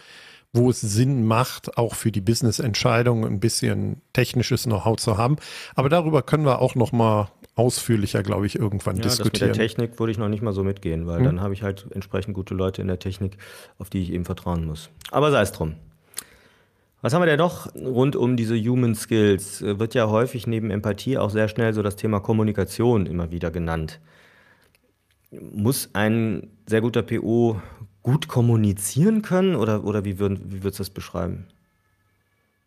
wo 0.54 0.70
es 0.70 0.82
Sinn 0.82 1.26
macht, 1.26 1.78
auch 1.78 1.96
für 1.96 2.12
die 2.12 2.22
Business-Entscheidung 2.22 3.26
ein 3.26 3.40
bisschen 3.40 4.02
technisches 4.14 4.64
Know-how 4.64 4.98
zu 4.98 5.18
haben. 5.18 5.38
Aber 5.76 5.88
darüber 5.88 6.22
können 6.24 6.46
wir 6.46 6.60
auch 6.60 6.76
noch 6.76 6.92
mal 6.92 7.30
ausführlicher, 7.56 8.22
glaube 8.24 8.46
ich, 8.46 8.58
irgendwann 8.58 8.98
ja, 8.98 9.04
diskutieren. 9.04 9.32
Das 9.32 9.42
mit 9.42 9.58
der 9.58 9.68
Technik 9.68 10.00
würde 10.00 10.12
ich 10.12 10.18
noch 10.18 10.28
nicht 10.28 10.42
mal 10.42 10.54
so 10.54 10.64
mitgehen, 10.64 11.08
weil 11.08 11.20
hm. 11.20 11.26
dann 11.26 11.42
habe 11.42 11.54
ich 11.54 11.64
halt 11.64 11.88
entsprechend 11.92 12.34
gute 12.34 12.54
Leute 12.54 12.82
in 12.82 12.88
der 12.88 13.00
Technik, 13.00 13.38
auf 13.78 13.90
die 13.90 14.02
ich 14.02 14.12
eben 14.12 14.26
vertrauen 14.26 14.66
muss. 14.66 14.90
Aber 15.12 15.32
sei 15.32 15.42
es 15.42 15.52
drum. 15.52 15.76
Was 17.02 17.14
haben 17.14 17.22
wir 17.22 17.26
denn 17.26 17.40
noch 17.40 17.74
rund 17.74 18.16
um 18.16 18.38
diese 18.38 18.56
Human 18.56 18.94
Skills? 18.94 19.62
Wird 19.62 19.96
ja 19.96 20.08
häufig 20.08 20.46
neben 20.46 20.70
Empathie 20.70 21.18
auch 21.18 21.32
sehr 21.32 21.48
schnell 21.48 21.74
so 21.74 21.82
das 21.82 21.96
Thema 21.96 22.20
Kommunikation 22.20 23.08
immer 23.08 23.32
wieder 23.32 23.50
genannt. 23.50 24.00
Muss 25.32 25.90
ein 25.94 26.52
sehr 26.68 26.82
guter 26.82 27.02
PO 27.02 27.60
gut 28.04 28.28
kommunizieren 28.28 29.22
können 29.22 29.56
oder, 29.56 29.84
oder 29.84 30.06
wie, 30.06 30.20
würd, 30.20 30.40
wie 30.46 30.64
würdest 30.64 30.80
du 30.80 30.84
das 30.84 30.90
beschreiben? 30.90 31.48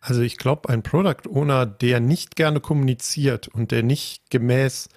Also 0.00 0.21
ich 0.21 0.37
glaube, 0.37 0.69
ein 0.69 0.83
Product 0.83 1.29
Owner, 1.31 1.64
der 1.64 1.99
nicht 1.99 2.37
gerne 2.37 2.61
kommuniziert 2.61 3.49
und 3.49 3.71
der 3.71 3.83
nicht 3.83 4.31
gemäß 4.31 4.91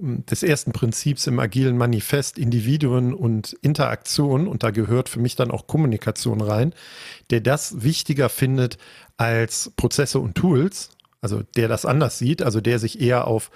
hm, 0.00 0.24
des 0.24 0.42
ersten 0.42 0.72
Prinzips 0.72 1.26
im 1.26 1.38
agilen 1.38 1.76
Manifest 1.76 2.38
Individuen 2.38 3.12
und 3.12 3.52
Interaktion, 3.60 4.48
und 4.48 4.62
da 4.62 4.70
gehört 4.70 5.10
für 5.10 5.20
mich 5.20 5.36
dann 5.36 5.50
auch 5.50 5.66
Kommunikation 5.66 6.40
rein, 6.40 6.72
der 7.30 7.42
das 7.42 7.82
wichtiger 7.82 8.30
findet 8.30 8.78
als 9.18 9.70
Prozesse 9.76 10.18
und 10.18 10.34
Tools, 10.34 10.90
also 11.20 11.42
der 11.56 11.68
das 11.68 11.84
anders 11.84 12.18
sieht, 12.18 12.42
also 12.42 12.62
der 12.62 12.78
sich 12.78 13.00
eher 13.00 13.26
auf 13.26 13.50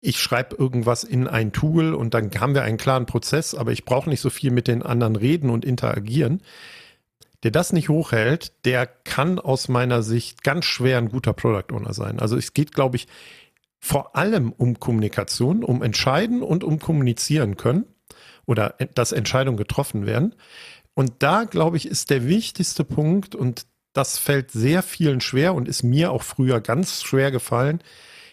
ich 0.00 0.20
schreibe 0.20 0.56
irgendwas 0.56 1.04
in 1.04 1.26
ein 1.26 1.52
Tool 1.52 1.94
und 1.94 2.14
dann 2.14 2.30
haben 2.38 2.54
wir 2.54 2.62
einen 2.62 2.78
klaren 2.78 3.06
Prozess, 3.06 3.54
aber 3.54 3.72
ich 3.72 3.84
brauche 3.84 4.08
nicht 4.08 4.20
so 4.20 4.30
viel 4.30 4.50
mit 4.50 4.68
den 4.68 4.82
anderen 4.82 5.16
reden 5.16 5.50
und 5.50 5.64
interagieren. 5.64 6.42
Der 7.42 7.50
das 7.50 7.72
nicht 7.72 7.88
hochhält, 7.88 8.52
der 8.64 8.86
kann 8.86 9.38
aus 9.38 9.68
meiner 9.68 10.02
Sicht 10.02 10.42
ganz 10.42 10.64
schwer 10.64 10.98
ein 10.98 11.08
guter 11.08 11.32
Product 11.32 11.72
Owner 11.72 11.94
sein. 11.94 12.18
Also 12.18 12.36
es 12.36 12.52
geht, 12.52 12.74
glaube 12.74 12.96
ich, 12.96 13.06
vor 13.80 14.16
allem 14.16 14.52
um 14.52 14.80
Kommunikation, 14.80 15.62
um 15.62 15.82
entscheiden 15.82 16.42
und 16.42 16.64
um 16.64 16.80
kommunizieren 16.80 17.56
können 17.56 17.86
oder 18.44 18.74
dass 18.94 19.12
Entscheidungen 19.12 19.56
getroffen 19.56 20.04
werden. 20.06 20.34
Und 20.94 21.14
da, 21.20 21.44
glaube 21.44 21.76
ich, 21.76 21.86
ist 21.86 22.10
der 22.10 22.26
wichtigste 22.26 22.82
Punkt 22.82 23.36
und 23.36 23.66
das 23.92 24.18
fällt 24.18 24.50
sehr 24.50 24.82
vielen 24.82 25.20
schwer 25.20 25.54
und 25.54 25.68
ist 25.68 25.82
mir 25.82 26.10
auch 26.12 26.22
früher 26.22 26.60
ganz 26.60 27.02
schwer 27.02 27.30
gefallen, 27.30 27.80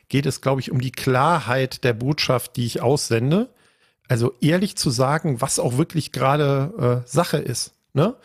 geht 0.10 0.26
es, 0.26 0.42
glaube 0.42 0.62
ich, 0.62 0.72
um 0.72 0.80
die 0.80 0.92
Klarheit 0.92 1.84
der 1.84 1.94
Botschaft, 1.94 2.56
die 2.56 2.66
ich 2.66 2.82
aussende. 2.82 3.50
Also 4.08 4.34
ehrlich 4.42 4.76
zu 4.76 4.90
sagen, 4.90 5.42
was 5.42 5.60
auch 5.60 5.78
wirklich 5.78 6.12
gerade 6.12 7.04
äh, 7.06 7.10
Sache 7.10 7.38
ist. 7.38 7.74
Ne? 7.94 8.16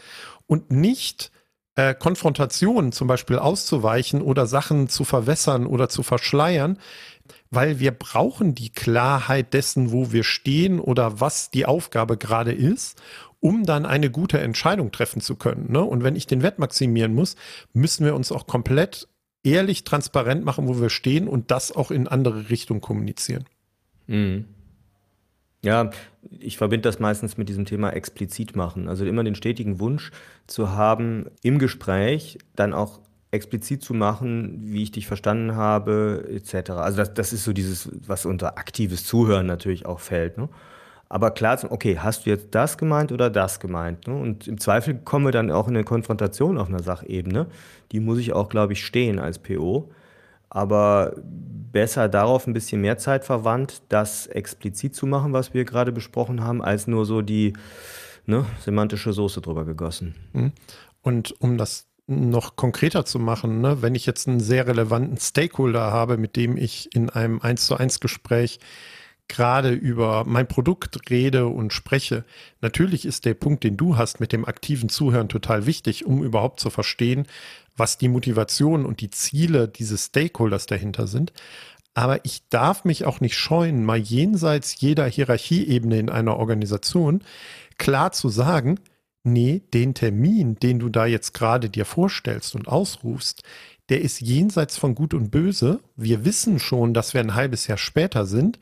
Und 0.46 0.70
nicht 0.70 1.30
äh, 1.76 1.94
Konfrontationen 1.94 2.92
zum 2.92 3.08
Beispiel 3.08 3.38
auszuweichen 3.38 4.20
oder 4.20 4.46
Sachen 4.46 4.88
zu 4.88 5.04
verwässern 5.04 5.66
oder 5.66 5.88
zu 5.88 6.02
verschleiern, 6.02 6.78
weil 7.50 7.78
wir 7.78 7.92
brauchen 7.92 8.54
die 8.54 8.70
Klarheit 8.70 9.54
dessen, 9.54 9.92
wo 9.92 10.12
wir 10.12 10.24
stehen 10.24 10.80
oder 10.80 11.20
was 11.20 11.50
die 11.50 11.66
Aufgabe 11.66 12.16
gerade 12.16 12.52
ist, 12.52 13.00
um 13.40 13.64
dann 13.64 13.86
eine 13.86 14.10
gute 14.10 14.38
Entscheidung 14.38 14.92
treffen 14.92 15.20
zu 15.20 15.36
können. 15.36 15.72
Ne? 15.72 15.82
Und 15.82 16.02
wenn 16.02 16.16
ich 16.16 16.26
den 16.26 16.42
Wert 16.42 16.58
maximieren 16.58 17.14
muss, 17.14 17.36
müssen 17.72 18.04
wir 18.04 18.14
uns 18.14 18.32
auch 18.32 18.46
komplett 18.46 19.08
ehrlich, 19.42 19.84
transparent 19.84 20.44
machen, 20.44 20.68
wo 20.68 20.80
wir 20.80 20.90
stehen 20.90 21.28
und 21.28 21.50
das 21.50 21.72
auch 21.72 21.90
in 21.90 22.08
andere 22.08 22.50
Richtungen 22.50 22.80
kommunizieren. 22.80 23.44
Mhm. 24.06 24.46
Ja, 25.62 25.90
ich 26.38 26.56
verbinde 26.56 26.88
das 26.88 27.00
meistens 27.00 27.36
mit 27.36 27.48
diesem 27.48 27.66
Thema 27.66 27.90
explizit 27.90 28.56
machen. 28.56 28.88
Also 28.88 29.04
immer 29.04 29.24
den 29.24 29.34
stetigen 29.34 29.78
Wunsch 29.78 30.10
zu 30.46 30.70
haben, 30.70 31.26
im 31.42 31.58
Gespräch 31.58 32.38
dann 32.56 32.72
auch 32.72 33.00
explizit 33.30 33.82
zu 33.82 33.94
machen, 33.94 34.58
wie 34.62 34.82
ich 34.82 34.90
dich 34.90 35.06
verstanden 35.06 35.54
habe, 35.54 36.26
etc. 36.30 36.70
Also 36.70 36.96
das, 36.98 37.14
das 37.14 37.32
ist 37.32 37.44
so 37.44 37.52
dieses, 37.52 37.90
was 38.06 38.26
unter 38.26 38.58
aktives 38.58 39.04
Zuhören 39.04 39.46
natürlich 39.46 39.86
auch 39.86 40.00
fällt. 40.00 40.38
Ne? 40.38 40.48
Aber 41.12 41.32
klar, 41.32 41.58
okay, 41.68 41.98
hast 41.98 42.24
du 42.24 42.30
jetzt 42.30 42.54
das 42.54 42.78
gemeint 42.78 43.10
oder 43.10 43.30
das 43.30 43.58
gemeint? 43.58 44.06
Ne? 44.06 44.14
Und 44.14 44.46
im 44.46 44.60
Zweifel 44.60 44.94
kommen 44.94 45.24
wir 45.24 45.32
dann 45.32 45.50
auch 45.50 45.66
in 45.66 45.74
eine 45.74 45.84
Konfrontation 45.84 46.56
auf 46.56 46.68
einer 46.68 46.84
Sachebene. 46.84 47.48
Die 47.90 47.98
muss 47.98 48.18
ich 48.18 48.32
auch, 48.32 48.48
glaube 48.48 48.74
ich, 48.74 48.86
stehen 48.86 49.18
als 49.18 49.40
PO. 49.40 49.90
Aber 50.50 51.16
besser 51.72 52.08
darauf 52.08 52.46
ein 52.46 52.52
bisschen 52.52 52.80
mehr 52.80 52.96
Zeit 52.96 53.24
verwandt, 53.24 53.82
das 53.88 54.28
explizit 54.28 54.94
zu 54.94 55.06
machen, 55.06 55.32
was 55.32 55.52
wir 55.52 55.64
gerade 55.64 55.90
besprochen 55.90 56.44
haben, 56.44 56.62
als 56.62 56.86
nur 56.86 57.04
so 57.04 57.22
die 57.22 57.54
ne, 58.26 58.46
semantische 58.60 59.12
Soße 59.12 59.40
drüber 59.40 59.64
gegossen. 59.64 60.14
Mhm. 60.32 60.52
Und 61.02 61.34
um 61.40 61.58
das 61.58 61.88
noch 62.06 62.54
konkreter 62.54 63.04
zu 63.04 63.18
machen, 63.18 63.60
ne, 63.60 63.82
wenn 63.82 63.96
ich 63.96 64.06
jetzt 64.06 64.28
einen 64.28 64.40
sehr 64.40 64.68
relevanten 64.68 65.16
Stakeholder 65.16 65.90
habe, 65.90 66.18
mit 66.18 66.36
dem 66.36 66.56
ich 66.56 66.94
in 66.94 67.10
einem 67.10 67.40
1 67.40 67.66
zu 67.66 67.76
1 67.76 67.98
Gespräch 67.98 68.60
gerade 69.30 69.72
über 69.72 70.24
mein 70.26 70.46
Produkt 70.46 71.08
rede 71.08 71.46
und 71.46 71.72
spreche, 71.72 72.24
natürlich 72.60 73.06
ist 73.06 73.24
der 73.24 73.34
Punkt, 73.34 73.64
den 73.64 73.78
du 73.78 73.96
hast 73.96 74.20
mit 74.20 74.32
dem 74.32 74.44
aktiven 74.44 74.90
Zuhören 74.90 75.28
total 75.28 75.64
wichtig, 75.64 76.04
um 76.04 76.22
überhaupt 76.22 76.60
zu 76.60 76.68
verstehen, 76.68 77.26
was 77.76 77.96
die 77.96 78.08
Motivation 78.08 78.84
und 78.84 79.00
die 79.00 79.10
Ziele 79.10 79.68
dieses 79.68 80.06
Stakeholders 80.06 80.66
dahinter 80.66 81.06
sind. 81.06 81.32
Aber 81.94 82.24
ich 82.24 82.48
darf 82.48 82.84
mich 82.84 83.04
auch 83.04 83.20
nicht 83.20 83.36
scheuen, 83.36 83.84
mal 83.84 83.98
jenseits 83.98 84.80
jeder 84.80 85.06
Hierarchieebene 85.06 85.98
in 85.98 86.10
einer 86.10 86.36
Organisation 86.36 87.22
klar 87.78 88.12
zu 88.12 88.28
sagen, 88.28 88.78
nee, 89.22 89.62
den 89.72 89.94
Termin, 89.94 90.56
den 90.56 90.78
du 90.78 90.88
da 90.88 91.06
jetzt 91.06 91.34
gerade 91.34 91.70
dir 91.70 91.84
vorstellst 91.84 92.54
und 92.54 92.68
ausrufst, 92.68 93.42
der 93.90 94.00
ist 94.02 94.20
jenseits 94.20 94.76
von 94.76 94.94
Gut 94.94 95.14
und 95.14 95.30
Böse. 95.30 95.80
Wir 95.96 96.24
wissen 96.24 96.60
schon, 96.60 96.94
dass 96.94 97.12
wir 97.12 97.20
ein 97.20 97.34
halbes 97.34 97.66
Jahr 97.66 97.76
später 97.76 98.24
sind 98.24 98.60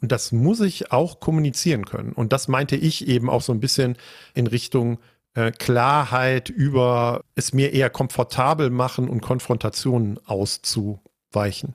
Und 0.00 0.12
das 0.12 0.32
muss 0.32 0.60
ich 0.60 0.92
auch 0.92 1.20
kommunizieren 1.20 1.84
können. 1.84 2.12
Und 2.12 2.32
das 2.32 2.48
meinte 2.48 2.76
ich 2.76 3.08
eben 3.08 3.28
auch 3.28 3.42
so 3.42 3.52
ein 3.52 3.60
bisschen 3.60 3.96
in 4.34 4.46
Richtung 4.46 4.98
äh, 5.34 5.50
Klarheit 5.50 6.48
über 6.48 7.24
es 7.34 7.52
mir 7.52 7.72
eher 7.72 7.90
komfortabel 7.90 8.70
machen 8.70 9.08
und 9.08 9.20
Konfrontationen 9.20 10.18
auszuweichen. 10.24 11.74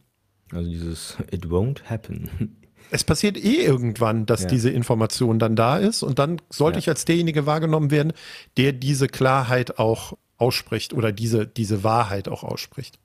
Also 0.52 0.70
dieses 0.70 1.18
It 1.32 1.46
won't 1.46 1.84
happen. 1.86 2.58
Es 2.92 3.04
passiert 3.04 3.38
eh 3.38 3.64
irgendwann, 3.66 4.26
dass 4.26 4.44
Ja. 4.44 4.48
diese 4.50 4.70
Information 4.70 5.40
dann 5.40 5.56
da 5.56 5.78
ist 5.78 6.04
und 6.04 6.20
dann 6.20 6.40
sollte 6.50 6.78
Ja. 6.78 6.80
ich 6.80 6.90
als 6.90 7.06
derjenige 7.06 7.46
wahrgenommen 7.46 7.90
werden, 7.92 8.14
der 8.58 8.72
diese 8.72 9.08
Klarheit 9.08 9.80
auch 9.80 10.14
ausspricht 10.38 10.94
oder 10.94 11.12
diese, 11.12 11.48
diese 11.48 11.84
Wahrheit 11.84 12.28
auch 12.28 12.44
ausspricht. 12.44 13.00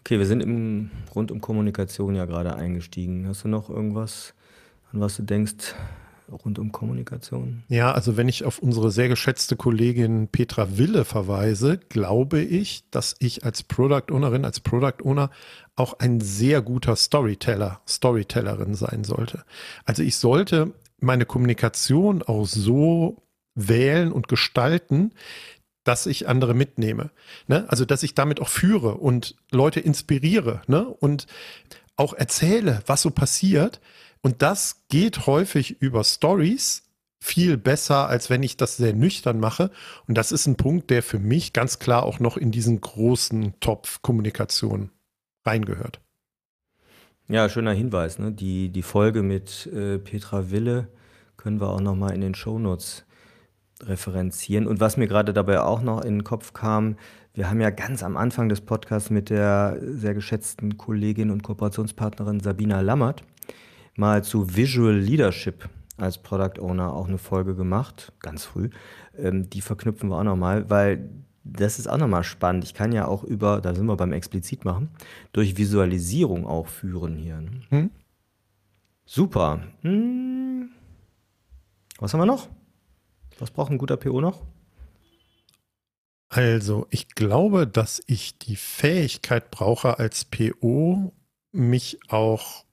Okay, 0.00 0.18
wir 0.18 0.26
sind 0.26 0.42
im, 0.42 0.90
rund 1.14 1.30
um 1.30 1.40
Kommunikation 1.40 2.14
ja 2.14 2.24
gerade 2.24 2.54
eingestiegen. 2.56 3.28
Hast 3.28 3.44
du 3.44 3.48
noch 3.48 3.68
irgendwas, 3.70 4.34
an 4.92 5.00
was 5.00 5.16
du 5.16 5.22
denkst, 5.22 5.74
rund 6.30 6.58
um 6.58 6.72
Kommunikation? 6.72 7.62
Ja, 7.68 7.92
also 7.92 8.16
wenn 8.16 8.28
ich 8.28 8.44
auf 8.44 8.58
unsere 8.60 8.90
sehr 8.90 9.08
geschätzte 9.08 9.56
Kollegin 9.56 10.28
Petra 10.28 10.78
Wille 10.78 11.04
verweise, 11.04 11.78
glaube 11.88 12.40
ich, 12.40 12.84
dass 12.90 13.16
ich 13.18 13.44
als 13.44 13.62
Product 13.62 14.10
Ownerin, 14.10 14.44
als 14.44 14.60
Product 14.60 15.04
Owner 15.04 15.30
auch 15.76 15.98
ein 15.98 16.20
sehr 16.20 16.62
guter 16.62 16.96
Storyteller, 16.96 17.80
Storytellerin 17.88 18.74
sein 18.74 19.04
sollte. 19.04 19.44
Also 19.84 20.02
ich 20.02 20.16
sollte 20.16 20.72
meine 21.00 21.26
Kommunikation 21.26 22.22
auch 22.22 22.46
so 22.46 23.22
wählen 23.54 24.12
und 24.12 24.28
gestalten, 24.28 25.12
dass 25.90 26.06
ich 26.06 26.28
andere 26.28 26.54
mitnehme. 26.54 27.10
Ne? 27.48 27.64
Also 27.66 27.84
dass 27.84 28.04
ich 28.04 28.14
damit 28.14 28.40
auch 28.40 28.48
führe 28.48 28.94
und 28.94 29.34
Leute 29.50 29.80
inspiriere 29.80 30.62
ne? 30.68 30.86
und 30.86 31.26
auch 31.96 32.14
erzähle, 32.14 32.80
was 32.86 33.02
so 33.02 33.10
passiert. 33.10 33.80
Und 34.20 34.40
das 34.40 34.84
geht 34.88 35.26
häufig 35.26 35.82
über 35.82 36.04
Stories 36.04 36.84
viel 37.18 37.56
besser, 37.56 38.06
als 38.06 38.30
wenn 38.30 38.44
ich 38.44 38.56
das 38.56 38.76
sehr 38.76 38.94
nüchtern 38.94 39.40
mache. 39.40 39.72
Und 40.06 40.16
das 40.16 40.30
ist 40.30 40.46
ein 40.46 40.56
Punkt, 40.56 40.90
der 40.90 41.02
für 41.02 41.18
mich 41.18 41.52
ganz 41.52 41.80
klar 41.80 42.04
auch 42.04 42.20
noch 42.20 42.36
in 42.36 42.52
diesen 42.52 42.80
großen 42.80 43.58
Topf 43.58 44.00
Kommunikation 44.00 44.90
reingehört. 45.44 46.00
Ja, 47.26 47.48
schöner 47.48 47.72
Hinweis. 47.72 48.20
Ne? 48.20 48.30
Die, 48.30 48.68
die 48.68 48.82
Folge 48.82 49.24
mit 49.24 49.66
äh, 49.66 49.98
Petra 49.98 50.52
Wille 50.52 50.86
können 51.36 51.60
wir 51.60 51.70
auch 51.70 51.80
nochmal 51.80 52.14
in 52.14 52.20
den 52.20 52.36
Shownotes 52.36 53.04
referenzieren. 53.82 54.66
Und 54.66 54.80
was 54.80 54.96
mir 54.96 55.06
gerade 55.06 55.32
dabei 55.32 55.60
auch 55.60 55.82
noch 55.82 56.02
in 56.02 56.18
den 56.18 56.24
Kopf 56.24 56.52
kam, 56.52 56.96
wir 57.34 57.48
haben 57.48 57.60
ja 57.60 57.70
ganz 57.70 58.02
am 58.02 58.16
Anfang 58.16 58.48
des 58.48 58.60
Podcasts 58.60 59.10
mit 59.10 59.30
der 59.30 59.78
sehr 59.80 60.14
geschätzten 60.14 60.76
Kollegin 60.76 61.30
und 61.30 61.42
Kooperationspartnerin 61.42 62.40
Sabina 62.40 62.80
Lammert 62.80 63.22
mal 63.96 64.24
zu 64.24 64.56
Visual 64.56 64.96
Leadership 64.96 65.68
als 65.96 66.18
Product 66.18 66.60
Owner 66.60 66.92
auch 66.92 67.08
eine 67.08 67.18
Folge 67.18 67.54
gemacht, 67.54 68.12
ganz 68.20 68.44
früh. 68.44 68.70
Ähm, 69.16 69.48
die 69.50 69.60
verknüpfen 69.60 70.08
wir 70.08 70.18
auch 70.18 70.24
nochmal, 70.24 70.68
weil 70.70 71.08
das 71.44 71.78
ist 71.78 71.88
auch 71.88 71.98
nochmal 71.98 72.24
spannend. 72.24 72.64
Ich 72.64 72.74
kann 72.74 72.92
ja 72.92 73.06
auch 73.06 73.24
über, 73.24 73.60
da 73.60 73.74
sind 73.74 73.86
wir 73.86 73.96
beim 73.96 74.12
explizit 74.12 74.64
machen, 74.64 74.90
durch 75.32 75.56
Visualisierung 75.56 76.46
auch 76.46 76.66
führen 76.66 77.16
hier. 77.16 77.40
Ne? 77.40 77.50
Hm? 77.70 77.90
Super. 79.04 79.60
Hm. 79.82 80.70
Was 81.98 82.12
haben 82.12 82.20
wir 82.20 82.26
noch? 82.26 82.48
Was 83.40 83.50
braucht 83.50 83.72
ein 83.72 83.78
guter 83.78 83.96
PO 83.96 84.20
noch? 84.20 84.42
Also, 86.28 86.86
ich 86.90 87.08
glaube, 87.08 87.66
dass 87.66 88.02
ich 88.06 88.38
die 88.38 88.54
Fähigkeit 88.54 89.50
brauche, 89.50 89.98
als 89.98 90.24
PO 90.24 91.12
mich 91.50 91.98
auch 92.08 92.64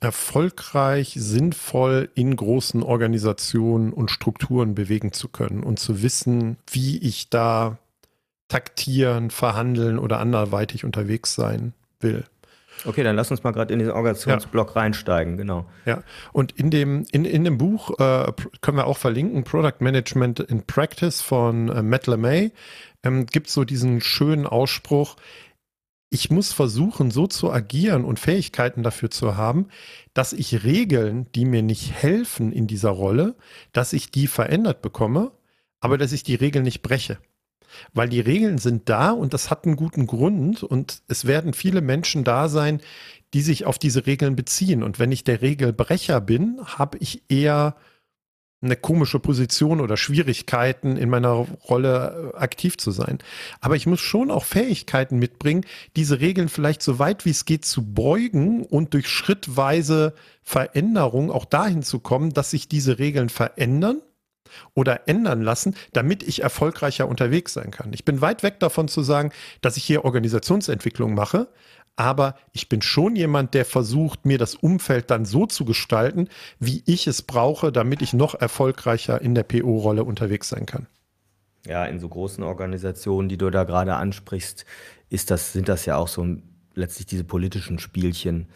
erfolgreich, 0.00 1.14
sinnvoll 1.16 2.10
in 2.14 2.36
großen 2.36 2.82
Organisationen 2.82 3.92
und 3.92 4.10
Strukturen 4.10 4.74
bewegen 4.74 5.12
zu 5.12 5.28
können 5.28 5.62
und 5.62 5.78
zu 5.78 6.02
wissen, 6.02 6.58
wie 6.70 6.98
ich 6.98 7.30
da 7.30 7.78
taktieren, 8.48 9.30
verhandeln 9.30 9.98
oder 9.98 10.18
anderweitig 10.18 10.84
unterwegs 10.84 11.34
sein 11.34 11.72
will. 12.00 12.24
Okay, 12.84 13.02
dann 13.02 13.16
lass 13.16 13.30
uns 13.30 13.42
mal 13.42 13.52
gerade 13.52 13.72
in 13.72 13.78
diesen 13.78 13.92
Organisationsblock 13.92 14.76
reinsteigen, 14.76 15.36
genau. 15.36 15.66
Ja, 15.84 16.02
und 16.32 16.52
in 16.52 16.70
dem, 16.70 17.06
in, 17.12 17.24
in 17.24 17.44
dem 17.44 17.58
Buch 17.58 17.98
äh, 17.98 18.32
können 18.60 18.76
wir 18.76 18.86
auch 18.86 18.98
verlinken, 18.98 19.44
Product 19.44 19.80
Management 19.80 20.40
in 20.40 20.66
Practice 20.66 21.20
von 21.20 21.68
äh, 21.68 21.82
Matt 21.82 22.06
LeMay, 22.06 22.52
ähm, 23.02 23.26
gibt 23.26 23.48
so 23.48 23.64
diesen 23.64 24.00
schönen 24.00 24.46
Ausspruch, 24.46 25.16
ich 26.12 26.30
muss 26.30 26.52
versuchen, 26.52 27.10
so 27.10 27.26
zu 27.26 27.50
agieren 27.50 28.04
und 28.04 28.20
Fähigkeiten 28.20 28.82
dafür 28.82 29.10
zu 29.10 29.36
haben, 29.36 29.68
dass 30.12 30.34
ich 30.34 30.62
Regeln, 30.62 31.26
die 31.34 31.46
mir 31.46 31.62
nicht 31.62 31.90
helfen 31.90 32.52
in 32.52 32.66
dieser 32.66 32.90
Rolle, 32.90 33.34
dass 33.72 33.94
ich 33.94 34.10
die 34.10 34.26
verändert 34.26 34.82
bekomme, 34.82 35.32
aber 35.80 35.96
dass 35.96 36.12
ich 36.12 36.22
die 36.22 36.34
Regeln 36.34 36.64
nicht 36.64 36.82
breche. 36.82 37.16
Weil 37.92 38.08
die 38.08 38.20
Regeln 38.20 38.58
sind 38.58 38.88
da 38.88 39.10
und 39.10 39.34
das 39.34 39.50
hat 39.50 39.64
einen 39.64 39.76
guten 39.76 40.06
Grund 40.06 40.62
und 40.62 41.02
es 41.08 41.26
werden 41.26 41.54
viele 41.54 41.80
Menschen 41.80 42.24
da 42.24 42.48
sein, 42.48 42.80
die 43.34 43.42
sich 43.42 43.64
auf 43.64 43.78
diese 43.78 44.06
Regeln 44.06 44.36
beziehen. 44.36 44.82
Und 44.82 44.98
wenn 44.98 45.12
ich 45.12 45.24
der 45.24 45.42
Regelbrecher 45.42 46.20
bin, 46.20 46.60
habe 46.64 46.98
ich 46.98 47.22
eher 47.28 47.76
eine 48.62 48.76
komische 48.76 49.18
Position 49.18 49.80
oder 49.80 49.96
Schwierigkeiten 49.96 50.96
in 50.96 51.10
meiner 51.10 51.30
Rolle 51.30 52.32
äh, 52.34 52.38
aktiv 52.38 52.78
zu 52.78 52.92
sein. 52.92 53.18
Aber 53.60 53.74
ich 53.76 53.86
muss 53.86 54.00
schon 54.00 54.30
auch 54.30 54.44
Fähigkeiten 54.44 55.18
mitbringen, 55.18 55.66
diese 55.96 56.20
Regeln 56.20 56.48
vielleicht 56.48 56.82
so 56.82 56.98
weit 56.98 57.24
wie 57.24 57.30
es 57.30 57.44
geht 57.44 57.64
zu 57.64 57.92
beugen 57.92 58.64
und 58.64 58.94
durch 58.94 59.08
schrittweise 59.08 60.14
Veränderung 60.42 61.30
auch 61.30 61.44
dahin 61.44 61.82
zu 61.82 61.98
kommen, 61.98 62.32
dass 62.32 62.50
sich 62.50 62.68
diese 62.68 62.98
Regeln 62.98 63.28
verändern 63.28 64.00
oder 64.74 65.08
ändern 65.08 65.42
lassen, 65.42 65.74
damit 65.92 66.22
ich 66.22 66.42
erfolgreicher 66.42 67.08
unterwegs 67.08 67.52
sein 67.52 67.70
kann. 67.70 67.92
Ich 67.92 68.04
bin 68.04 68.20
weit 68.20 68.42
weg 68.42 68.60
davon 68.60 68.88
zu 68.88 69.02
sagen, 69.02 69.32
dass 69.60 69.76
ich 69.76 69.84
hier 69.84 70.04
Organisationsentwicklung 70.04 71.14
mache, 71.14 71.48
aber 71.96 72.36
ich 72.52 72.68
bin 72.68 72.80
schon 72.80 73.16
jemand, 73.16 73.54
der 73.54 73.64
versucht, 73.64 74.24
mir 74.24 74.38
das 74.38 74.54
Umfeld 74.54 75.10
dann 75.10 75.24
so 75.24 75.46
zu 75.46 75.64
gestalten, 75.64 76.28
wie 76.58 76.82
ich 76.86 77.06
es 77.06 77.22
brauche, 77.22 77.70
damit 77.70 78.00
ich 78.02 78.14
noch 78.14 78.34
erfolgreicher 78.34 79.20
in 79.20 79.34
der 79.34 79.42
PO-Rolle 79.42 80.04
unterwegs 80.04 80.48
sein 80.48 80.66
kann. 80.66 80.86
Ja, 81.66 81.84
in 81.84 82.00
so 82.00 82.08
großen 82.08 82.42
Organisationen, 82.42 83.28
die 83.28 83.36
du 83.36 83.50
da 83.50 83.64
gerade 83.64 83.94
ansprichst, 83.94 84.64
ist 85.10 85.30
das, 85.30 85.52
sind 85.52 85.68
das 85.68 85.84
ja 85.84 85.96
auch 85.96 86.08
so 86.08 86.26
letztlich 86.74 87.06
diese 87.06 87.24
politischen 87.24 87.78
Spielchen, 87.78 88.48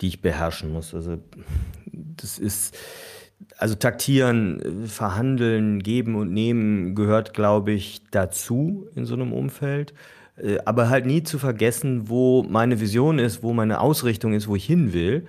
die 0.00 0.08
ich 0.08 0.22
beherrschen 0.22 0.72
muss. 0.72 0.94
Also 0.94 1.18
das 1.92 2.38
ist, 2.38 2.76
also 3.58 3.74
taktieren, 3.74 4.86
verhandeln, 4.86 5.82
geben 5.82 6.14
und 6.14 6.32
nehmen 6.32 6.94
gehört, 6.94 7.34
glaube 7.34 7.72
ich, 7.72 8.02
dazu 8.10 8.88
in 8.94 9.04
so 9.04 9.14
einem 9.14 9.32
Umfeld. 9.32 9.94
Äh, 10.36 10.58
Aber 10.64 10.88
halt 10.88 11.06
nie 11.06 11.22
zu 11.22 11.38
vergessen, 11.38 12.08
wo 12.08 12.42
meine 12.42 12.80
Vision 12.80 13.18
ist, 13.18 13.42
wo 13.42 13.52
meine 13.52 13.80
Ausrichtung 13.80 14.32
ist, 14.32 14.48
wo 14.48 14.56
ich 14.56 14.64
hin 14.64 14.92
will. 14.92 15.26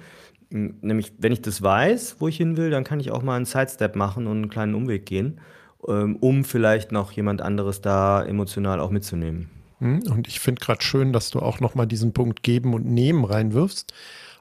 Nämlich, 0.50 1.12
wenn 1.17 1.34
ich 1.34 1.41
das 1.41 1.62
weiß, 1.62 2.17
wo 2.20 2.30
ich 2.30 2.38
hin 2.38 2.56
will, 2.56 2.70
dann 2.70 2.86
kann 2.86 3.02
ich 3.02 3.12
auch 3.12 3.22
mal 3.22 3.36
einen 3.36 3.46
Sidestep 3.46 3.98
machen 3.98 4.28
und 4.28 4.38
einen 4.38 4.50
kleinen 4.50 4.76
Umweg 4.76 5.06
gehen, 5.06 5.41
ähm, 5.88 6.15
um 6.22 6.46
vielleicht 6.46 6.93
noch 6.93 7.12
jemand 7.12 7.41
anderes 7.41 7.82
da 7.82 8.24
emotional 8.24 8.80
auch 8.80 8.89
mitzunehmen. 8.89 9.50
Hm? 9.80 10.04
Und 10.10 10.28
ich 10.30 10.39
finde 10.39 10.62
gerade 10.62 10.82
schön, 10.82 11.12
dass 11.12 11.32
du 11.32 11.39
auch 11.39 11.60
nochmal 11.60 11.86
diesen 11.86 12.13
Punkt 12.13 12.43
Geben 12.43 12.74
und 12.74 12.86
Nehmen 12.86 13.26
reinwirfst. 13.26 13.93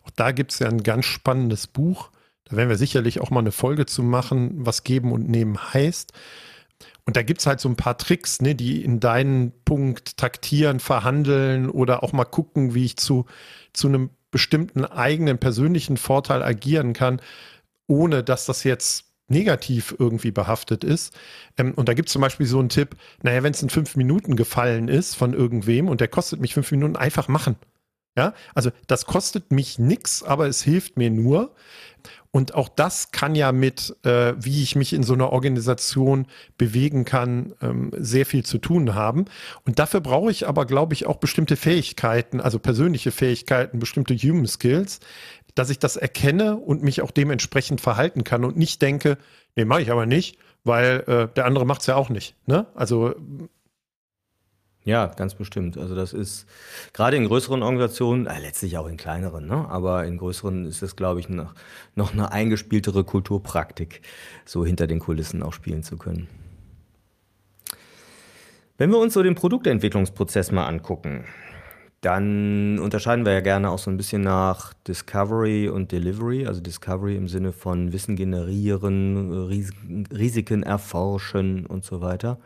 Auch 0.04 0.10
da 0.10 0.30
gibt 0.30 0.52
es 0.52 0.60
ja 0.60 0.68
ein 0.68 0.84
ganz 0.84 1.06
spannendes 1.06 1.66
Buch. 1.66 2.10
Da 2.48 2.56
werden 2.56 2.68
wir 2.68 2.76
sicherlich 2.76 3.20
auch 3.20 3.30
mal 3.30 3.40
eine 3.40 3.52
Folge 3.52 3.86
zu 3.86 4.02
machen, 4.02 4.52
was 4.56 4.84
Geben 4.84 5.12
und 5.12 5.28
Nehmen 5.28 5.58
heißt. 5.74 6.12
Und 7.04 7.16
da 7.16 7.22
gibt 7.22 7.40
es 7.40 7.46
halt 7.46 7.60
so 7.60 7.68
ein 7.68 7.76
paar 7.76 7.98
Tricks, 7.98 8.40
ne, 8.40 8.54
die 8.54 8.82
in 8.82 9.00
deinen 9.00 9.52
Punkt 9.64 10.16
taktieren, 10.16 10.80
verhandeln 10.80 11.70
oder 11.70 12.02
auch 12.02 12.12
mal 12.12 12.24
gucken, 12.24 12.74
wie 12.74 12.84
ich 12.84 12.96
zu, 12.96 13.26
zu 13.72 13.88
einem 13.88 14.10
bestimmten 14.30 14.84
eigenen 14.84 15.38
persönlichen 15.38 15.96
Vorteil 15.96 16.42
agieren 16.42 16.92
kann, 16.92 17.20
ohne 17.86 18.24
dass 18.24 18.46
das 18.46 18.64
jetzt 18.64 19.04
negativ 19.28 19.94
irgendwie 19.98 20.30
behaftet 20.30 20.84
ist. 20.84 21.14
Ähm, 21.56 21.74
und 21.74 21.88
da 21.88 21.94
gibt 21.94 22.08
es 22.08 22.12
zum 22.12 22.22
Beispiel 22.22 22.46
so 22.46 22.58
einen 22.58 22.68
Tipp, 22.68 22.96
naja, 23.22 23.42
wenn 23.42 23.52
es 23.52 23.62
in 23.62 23.70
fünf 23.70 23.96
Minuten 23.96 24.36
gefallen 24.36 24.88
ist 24.88 25.16
von 25.16 25.32
irgendwem 25.32 25.88
und 25.88 26.00
der 26.00 26.08
kostet 26.08 26.40
mich 26.40 26.54
fünf 26.54 26.70
Minuten, 26.70 26.96
einfach 26.96 27.28
machen. 27.28 27.56
Ja, 28.16 28.32
also 28.54 28.70
das 28.86 29.04
kostet 29.04 29.52
mich 29.52 29.78
nichts, 29.78 30.22
aber 30.22 30.46
es 30.46 30.62
hilft 30.62 30.96
mir 30.96 31.10
nur. 31.10 31.54
Und 32.30 32.54
auch 32.54 32.68
das 32.68 33.12
kann 33.12 33.34
ja 33.34 33.50
mit, 33.50 33.96
äh, 34.04 34.34
wie 34.38 34.62
ich 34.62 34.76
mich 34.76 34.92
in 34.92 35.02
so 35.02 35.14
einer 35.14 35.32
Organisation 35.32 36.26
bewegen 36.58 37.06
kann, 37.06 37.54
ähm, 37.62 37.92
sehr 37.96 38.26
viel 38.26 38.44
zu 38.44 38.58
tun 38.58 38.94
haben. 38.94 39.24
Und 39.64 39.78
dafür 39.78 40.00
brauche 40.00 40.30
ich 40.30 40.46
aber, 40.46 40.66
glaube 40.66 40.92
ich, 40.92 41.06
auch 41.06 41.16
bestimmte 41.16 41.56
Fähigkeiten, 41.56 42.40
also 42.40 42.58
persönliche 42.58 43.10
Fähigkeiten, 43.10 43.78
bestimmte 43.78 44.14
Human 44.14 44.46
Skills, 44.46 45.00
dass 45.54 45.70
ich 45.70 45.78
das 45.78 45.96
erkenne 45.96 46.56
und 46.56 46.82
mich 46.82 47.00
auch 47.00 47.10
dementsprechend 47.10 47.80
verhalten 47.80 48.22
kann 48.22 48.44
und 48.44 48.56
nicht 48.58 48.82
denke, 48.82 49.16
nee, 49.56 49.64
mache 49.64 49.80
ich 49.80 49.90
aber 49.90 50.04
nicht, 50.04 50.38
weil 50.62 51.04
äh, 51.06 51.34
der 51.34 51.46
andere 51.46 51.64
macht 51.64 51.80
es 51.80 51.86
ja 51.86 51.96
auch 51.96 52.10
nicht. 52.10 52.34
Ne? 52.46 52.66
Also 52.74 53.14
Ja, 54.86 55.06
ganz 55.06 55.34
bestimmt. 55.34 55.76
Also 55.76 55.96
das 55.96 56.12
ist 56.12 56.46
gerade 56.92 57.16
in 57.16 57.26
größeren 57.26 57.64
Organisationen, 57.64 58.26
äh, 58.26 58.38
letztlich 58.38 58.78
auch 58.78 58.86
in 58.86 58.96
kleineren, 58.96 59.48
ne? 59.48 59.66
aber 59.68 60.04
in 60.04 60.16
größeren 60.16 60.64
ist 60.64 60.80
es, 60.80 60.94
glaube 60.94 61.18
ich, 61.18 61.28
noch, 61.28 61.54
noch 61.96 62.12
eine 62.12 62.30
eingespieltere 62.30 63.02
Kulturpraktik, 63.02 64.00
so 64.44 64.64
hinter 64.64 64.86
den 64.86 65.00
Kulissen 65.00 65.42
auch 65.42 65.52
spielen 65.52 65.82
zu 65.82 65.96
können. 65.96 66.28
Wenn 68.78 68.90
wir 68.90 68.98
uns 68.98 69.14
so 69.14 69.24
den 69.24 69.34
Produktentwicklungsprozess 69.34 70.52
mal 70.52 70.66
angucken, 70.66 71.24
dann 72.00 72.78
unterscheiden 72.78 73.26
wir 73.26 73.32
ja 73.32 73.40
gerne 73.40 73.70
auch 73.70 73.80
so 73.80 73.90
ein 73.90 73.96
bisschen 73.96 74.22
nach 74.22 74.72
Discovery 74.86 75.68
und 75.68 75.90
Delivery. 75.90 76.46
Also 76.46 76.60
Discovery 76.60 77.16
im 77.16 77.26
Sinne 77.26 77.50
von 77.50 77.92
Wissen 77.92 78.14
generieren, 78.14 79.48
Risiken 80.12 80.62
erforschen 80.62 81.66
und 81.66 81.84
so 81.84 82.00
weiter. 82.00 82.38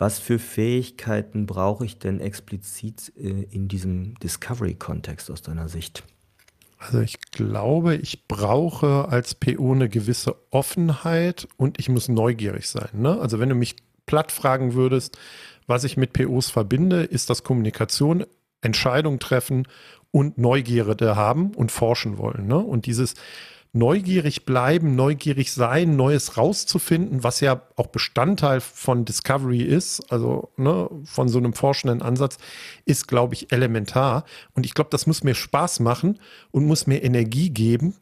Was 0.00 0.18
für 0.18 0.38
Fähigkeiten 0.38 1.44
brauche 1.44 1.84
ich 1.84 1.98
denn 1.98 2.20
explizit 2.20 3.12
äh, 3.18 3.42
in 3.50 3.68
diesem 3.68 4.14
Discovery-Kontext 4.20 5.30
aus 5.30 5.42
deiner 5.42 5.68
Sicht? 5.68 6.04
Also 6.78 7.00
ich 7.00 7.20
glaube, 7.32 7.96
ich 7.96 8.26
brauche 8.26 9.08
als 9.10 9.34
PO 9.34 9.72
eine 9.72 9.90
gewisse 9.90 10.36
Offenheit 10.50 11.46
und 11.58 11.78
ich 11.78 11.90
muss 11.90 12.08
neugierig 12.08 12.66
sein. 12.66 12.88
Ne? 12.94 13.20
Also 13.20 13.40
wenn 13.40 13.50
du 13.50 13.54
mich 13.54 13.76
platt 14.06 14.32
fragen 14.32 14.72
würdest, 14.72 15.18
was 15.66 15.84
ich 15.84 15.98
mit 15.98 16.14
POs 16.14 16.48
verbinde, 16.48 17.02
ist 17.02 17.28
das 17.28 17.44
Kommunikation, 17.44 18.24
Entscheidung 18.62 19.18
treffen 19.18 19.68
und 20.12 20.38
Neugierde 20.38 21.14
haben 21.14 21.54
und 21.54 21.70
forschen 21.70 22.16
wollen. 22.16 22.46
Ne? 22.46 22.56
Und 22.56 22.86
dieses 22.86 23.16
neugierig 23.72 24.44
bleiben, 24.44 24.96
neugierig 24.96 25.52
sein, 25.52 25.96
Neues 25.96 26.36
rauszufinden, 26.36 27.22
was 27.22 27.40
ja 27.40 27.62
auch 27.76 27.86
Bestandteil 27.88 28.60
von 28.60 29.04
Discovery 29.04 29.62
ist, 29.62 30.10
also 30.12 30.50
ne, 30.56 30.88
von 31.04 31.28
so 31.28 31.38
einem 31.38 31.52
forschenden 31.52 32.02
Ansatz, 32.02 32.38
ist, 32.84 33.06
glaube 33.06 33.34
ich, 33.34 33.52
elementar. 33.52 34.24
Und 34.54 34.66
ich 34.66 34.74
glaube, 34.74 34.90
das 34.90 35.06
muss 35.06 35.22
mir 35.22 35.34
Spaß 35.34 35.80
machen 35.80 36.18
und 36.50 36.66
muss 36.66 36.86
mir 36.86 37.02
Energie 37.02 37.50
geben 37.50 37.94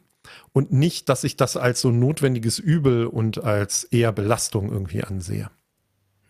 und 0.53 0.71
nicht, 0.71 1.09
dass 1.09 1.23
ich 1.23 1.37
das 1.37 1.57
als 1.57 1.81
so 1.81 1.91
notwendiges 1.91 2.59
Übel 2.59 3.05
und 3.05 3.43
als 3.43 3.83
eher 3.85 4.11
Belastung 4.11 4.71
irgendwie 4.71 5.03
ansehe. 5.03 5.49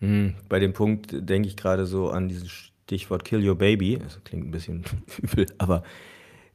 Hm, 0.00 0.34
bei 0.48 0.58
dem 0.58 0.72
Punkt 0.72 1.12
denke 1.12 1.48
ich 1.48 1.56
gerade 1.56 1.86
so 1.86 2.10
an 2.10 2.28
dieses 2.28 2.50
Stichwort 2.50 3.24
Kill 3.24 3.46
Your 3.46 3.56
Baby. 3.56 3.98
Das 3.98 4.22
klingt 4.24 4.46
ein 4.46 4.50
bisschen 4.50 4.84
übel, 5.22 5.46
aber 5.58 5.82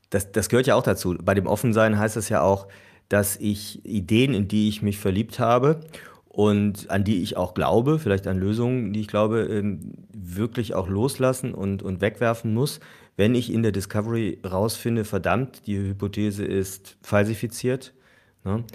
das, 0.09 0.31
das 0.31 0.49
gehört 0.49 0.67
ja 0.67 0.75
auch 0.75 0.83
dazu. 0.83 1.15
Bei 1.21 1.33
dem 1.33 1.47
Offensein 1.47 1.97
heißt 1.97 2.17
es 2.17 2.29
ja 2.29 2.41
auch, 2.41 2.67
dass 3.09 3.37
ich 3.37 3.85
Ideen, 3.85 4.33
in 4.33 4.47
die 4.47 4.69
ich 4.69 4.81
mich 4.81 4.97
verliebt 4.97 5.39
habe 5.39 5.81
und 6.27 6.89
an 6.89 7.03
die 7.03 7.21
ich 7.21 7.37
auch 7.37 7.53
glaube, 7.53 7.99
vielleicht 7.99 8.27
an 8.27 8.37
Lösungen, 8.37 8.93
die 8.93 9.01
ich 9.01 9.07
glaube, 9.07 9.41
ähm, 9.41 9.93
wirklich 10.13 10.73
auch 10.73 10.87
loslassen 10.87 11.53
und, 11.53 11.83
und 11.83 12.01
wegwerfen 12.01 12.53
muss, 12.53 12.79
wenn 13.17 13.35
ich 13.35 13.53
in 13.53 13.63
der 13.63 13.71
Discovery 13.71 14.39
rausfinde, 14.45 15.05
verdammt, 15.05 15.67
die 15.67 15.77
Hypothese 15.77 16.43
ist 16.43 16.97
falsifiziert. 17.01 17.93
Ne? 18.43 18.65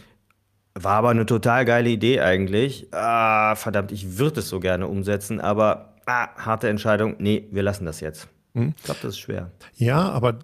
War 0.74 0.94
aber 0.94 1.10
eine 1.10 1.26
total 1.26 1.64
geile 1.64 1.90
Idee 1.90 2.20
eigentlich. 2.20 2.88
Ah, 2.92 3.54
verdammt, 3.56 3.92
ich 3.92 4.18
würde 4.18 4.40
es 4.40 4.48
so 4.48 4.60
gerne 4.60 4.86
umsetzen, 4.86 5.40
aber 5.40 5.96
ah, 6.06 6.28
harte 6.36 6.68
Entscheidung. 6.68 7.16
Nee, 7.18 7.48
wir 7.50 7.62
lassen 7.62 7.84
das 7.84 8.00
jetzt. 8.00 8.28
Hm? 8.54 8.74
Ich 8.76 8.82
glaube, 8.82 9.00
das 9.02 9.14
ist 9.14 9.20
schwer. 9.20 9.52
Ja, 9.76 10.08
aber 10.10 10.40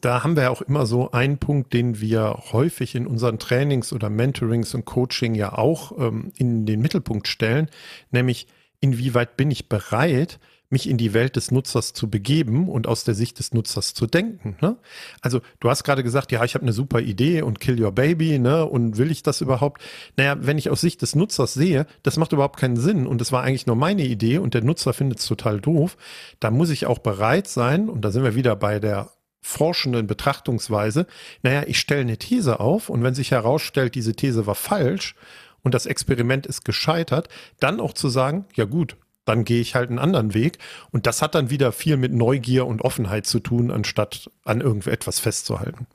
da 0.00 0.24
haben 0.24 0.36
wir 0.36 0.44
ja 0.44 0.50
auch 0.50 0.62
immer 0.62 0.86
so 0.86 1.12
einen 1.12 1.38
Punkt, 1.38 1.72
den 1.72 2.00
wir 2.00 2.42
häufig 2.52 2.94
in 2.94 3.06
unseren 3.06 3.38
Trainings 3.38 3.92
oder 3.92 4.10
Mentorings 4.10 4.74
und 4.74 4.84
Coaching 4.84 5.34
ja 5.34 5.56
auch 5.56 5.96
ähm, 5.98 6.32
in 6.36 6.66
den 6.66 6.80
Mittelpunkt 6.80 7.28
stellen, 7.28 7.68
nämlich 8.10 8.48
inwieweit 8.80 9.36
bin 9.36 9.50
ich 9.50 9.68
bereit, 9.68 10.38
mich 10.74 10.88
in 10.88 10.98
die 10.98 11.14
Welt 11.14 11.36
des 11.36 11.52
Nutzers 11.52 11.92
zu 11.92 12.10
begeben 12.10 12.68
und 12.68 12.88
aus 12.88 13.04
der 13.04 13.14
Sicht 13.14 13.38
des 13.38 13.54
Nutzers 13.54 13.94
zu 13.94 14.06
denken. 14.06 14.56
Ne? 14.60 14.76
Also 15.22 15.40
du 15.60 15.70
hast 15.70 15.84
gerade 15.84 16.02
gesagt, 16.02 16.32
ja, 16.32 16.42
ich 16.42 16.54
habe 16.54 16.62
eine 16.64 16.72
super 16.72 17.00
Idee 17.00 17.42
und 17.42 17.60
kill 17.60 17.82
your 17.82 17.92
baby, 17.92 18.40
ne? 18.40 18.66
Und 18.66 18.98
will 18.98 19.10
ich 19.12 19.22
das 19.22 19.40
überhaupt? 19.40 19.80
Naja, 20.16 20.36
wenn 20.40 20.58
ich 20.58 20.70
aus 20.70 20.80
Sicht 20.80 21.00
des 21.02 21.14
Nutzers 21.14 21.54
sehe, 21.54 21.86
das 22.02 22.16
macht 22.16 22.32
überhaupt 22.32 22.58
keinen 22.58 22.76
Sinn 22.76 23.06
und 23.06 23.20
das 23.20 23.30
war 23.30 23.44
eigentlich 23.44 23.66
nur 23.66 23.76
meine 23.76 24.04
Idee 24.04 24.38
und 24.38 24.54
der 24.54 24.64
Nutzer 24.64 24.92
findet 24.92 25.20
es 25.20 25.26
total 25.26 25.60
doof, 25.60 25.96
da 26.40 26.50
muss 26.50 26.70
ich 26.70 26.86
auch 26.86 26.98
bereit 26.98 27.46
sein, 27.46 27.88
und 27.88 28.02
da 28.02 28.10
sind 28.10 28.24
wir 28.24 28.34
wieder 28.34 28.56
bei 28.56 28.80
der 28.80 29.10
forschenden 29.40 30.06
Betrachtungsweise, 30.06 31.06
naja, 31.42 31.62
ich 31.66 31.78
stelle 31.78 32.00
eine 32.00 32.16
These 32.16 32.58
auf 32.58 32.88
und 32.88 33.02
wenn 33.02 33.14
sich 33.14 33.30
herausstellt, 33.30 33.94
diese 33.94 34.14
These 34.14 34.46
war 34.46 34.54
falsch 34.54 35.14
und 35.62 35.74
das 35.74 35.86
Experiment 35.86 36.46
ist 36.46 36.64
gescheitert, 36.64 37.28
dann 37.60 37.78
auch 37.78 37.92
zu 37.92 38.08
sagen, 38.08 38.46
ja 38.54 38.64
gut, 38.64 38.96
dann 39.24 39.44
gehe 39.44 39.60
ich 39.60 39.74
halt 39.74 39.90
einen 39.90 39.98
anderen 39.98 40.34
Weg. 40.34 40.58
Und 40.90 41.06
das 41.06 41.22
hat 41.22 41.34
dann 41.34 41.50
wieder 41.50 41.72
viel 41.72 41.96
mit 41.96 42.12
Neugier 42.12 42.66
und 42.66 42.82
Offenheit 42.82 43.26
zu 43.26 43.40
tun, 43.40 43.70
anstatt 43.70 44.30
an 44.44 44.60
irgendetwas 44.60 45.18
festzuhalten. 45.18 45.86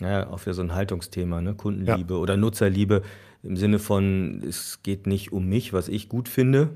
Ja, 0.00 0.28
auch 0.30 0.38
für 0.40 0.54
so 0.54 0.62
ein 0.62 0.74
Haltungsthema, 0.74 1.40
ne? 1.40 1.54
Kundenliebe 1.54 2.14
ja. 2.14 2.20
oder 2.20 2.36
Nutzerliebe 2.36 3.02
im 3.42 3.56
Sinne 3.56 3.78
von, 3.78 4.42
es 4.46 4.80
geht 4.82 5.06
nicht 5.06 5.32
um 5.32 5.48
mich, 5.48 5.72
was 5.72 5.88
ich 5.88 6.08
gut 6.08 6.28
finde, 6.28 6.70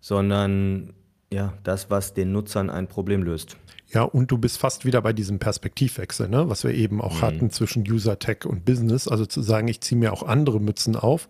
sondern 0.00 0.92
ja, 1.32 1.54
das, 1.64 1.90
was 1.90 2.14
den 2.14 2.32
Nutzern 2.32 2.70
ein 2.70 2.86
Problem 2.86 3.22
löst. 3.22 3.56
Ja, 3.92 4.02
und 4.02 4.30
du 4.30 4.38
bist 4.38 4.58
fast 4.58 4.84
wieder 4.84 5.00
bei 5.02 5.12
diesem 5.12 5.38
Perspektivwechsel, 5.38 6.28
ne? 6.28 6.48
was 6.48 6.64
wir 6.64 6.74
eben 6.74 7.00
auch 7.00 7.16
mhm. 7.16 7.22
hatten 7.22 7.50
zwischen 7.50 7.88
User 7.88 8.18
Tech 8.18 8.44
und 8.44 8.64
Business. 8.64 9.06
Also 9.06 9.26
zu 9.26 9.42
sagen, 9.42 9.68
ich 9.68 9.80
ziehe 9.80 9.98
mir 9.98 10.12
auch 10.12 10.24
andere 10.24 10.60
Mützen 10.60 10.96
auf 10.96 11.28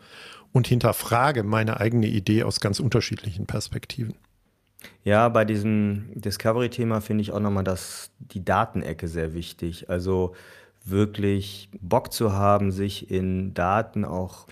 und 0.57 0.66
hinterfrage 0.66 1.42
meine 1.42 1.81
eigene 1.81 2.07
Idee 2.07 2.42
aus 2.42 2.61
ganz 2.61 2.81
unterschiedlichen 2.81 3.45
Perspektiven. 3.45 4.14
Ja, 5.05 5.29
bei 5.29 5.45
diesem 5.45 6.07
Discovery-Thema 6.14 7.03
finde 7.03 7.21
ich 7.21 7.33
auch 7.33 7.40
nochmal 7.40 7.62
das, 7.62 8.11
die 8.19 8.42
Datenecke 8.42 9.07
sehr 9.07 9.35
wichtig. 9.35 9.90
Also 9.90 10.35
wirklich 10.83 11.69
Bock 11.79 12.11
zu 12.11 12.33
haben, 12.33 12.73
sich 12.73 13.11
in 13.11 13.53
Daten 13.53 14.07
auch 14.07 14.47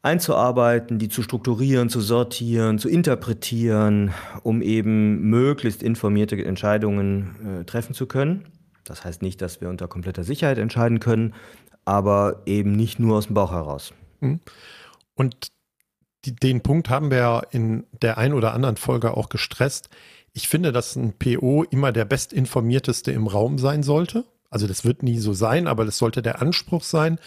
einzuarbeiten, 0.00 0.98
die 0.98 1.10
zu 1.10 1.22
strukturieren, 1.22 1.90
zu 1.90 2.00
sortieren, 2.00 2.78
zu 2.78 2.88
interpretieren, 2.88 4.14
um 4.42 4.62
eben 4.62 5.20
möglichst 5.28 5.82
informierte 5.82 6.42
Entscheidungen 6.42 7.60
äh, 7.60 7.64
treffen 7.64 7.92
zu 7.92 8.06
können. 8.06 8.46
Das 8.84 9.04
heißt 9.04 9.20
nicht, 9.20 9.42
dass 9.42 9.60
wir 9.60 9.68
unter 9.68 9.86
kompletter 9.86 10.24
Sicherheit 10.24 10.56
entscheiden 10.56 10.98
können, 10.98 11.34
aber 11.84 12.40
eben 12.46 12.72
nicht 12.72 12.98
nur 12.98 13.18
aus 13.18 13.26
dem 13.26 13.34
Bauch 13.34 13.52
heraus. 13.52 13.92
Mhm. 14.20 14.40
Und 15.14 15.52
die, 16.24 16.34
den 16.34 16.62
Punkt 16.62 16.88
haben 16.88 17.10
wir 17.10 17.18
ja 17.18 17.40
in 17.50 17.86
der 18.02 18.18
ein 18.18 18.32
oder 18.32 18.54
anderen 18.54 18.76
Folge 18.76 19.16
auch 19.16 19.28
gestresst. 19.28 19.88
Ich 20.32 20.48
finde, 20.48 20.72
dass 20.72 20.96
ein 20.96 21.14
PO 21.18 21.64
immer 21.64 21.92
der 21.92 22.04
bestinformierteste 22.04 23.12
im 23.12 23.26
Raum 23.26 23.58
sein 23.58 23.82
sollte. 23.82 24.24
Also 24.50 24.66
das 24.66 24.84
wird 24.84 25.02
nie 25.02 25.18
so 25.18 25.32
sein, 25.32 25.66
aber 25.66 25.84
das 25.84 25.98
sollte 25.98 26.22
der 26.22 26.40
Anspruch 26.40 26.82
sein, 26.82 27.18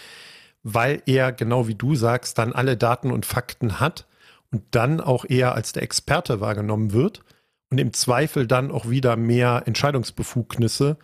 weil 0.62 1.02
er, 1.06 1.32
genau 1.32 1.68
wie 1.68 1.74
du 1.74 1.94
sagst, 1.94 2.38
dann 2.38 2.52
alle 2.52 2.76
Daten 2.76 3.10
und 3.10 3.26
Fakten 3.26 3.80
hat 3.80 4.06
und 4.50 4.62
dann 4.72 5.00
auch 5.00 5.24
eher 5.24 5.54
als 5.54 5.72
der 5.72 5.82
Experte 5.82 6.40
wahrgenommen 6.40 6.92
wird 6.92 7.22
und 7.70 7.78
im 7.78 7.92
Zweifel 7.92 8.46
dann 8.46 8.70
auch 8.70 8.88
wieder 8.88 9.16
mehr 9.16 9.62
Entscheidungsbefugnisse 9.66 10.96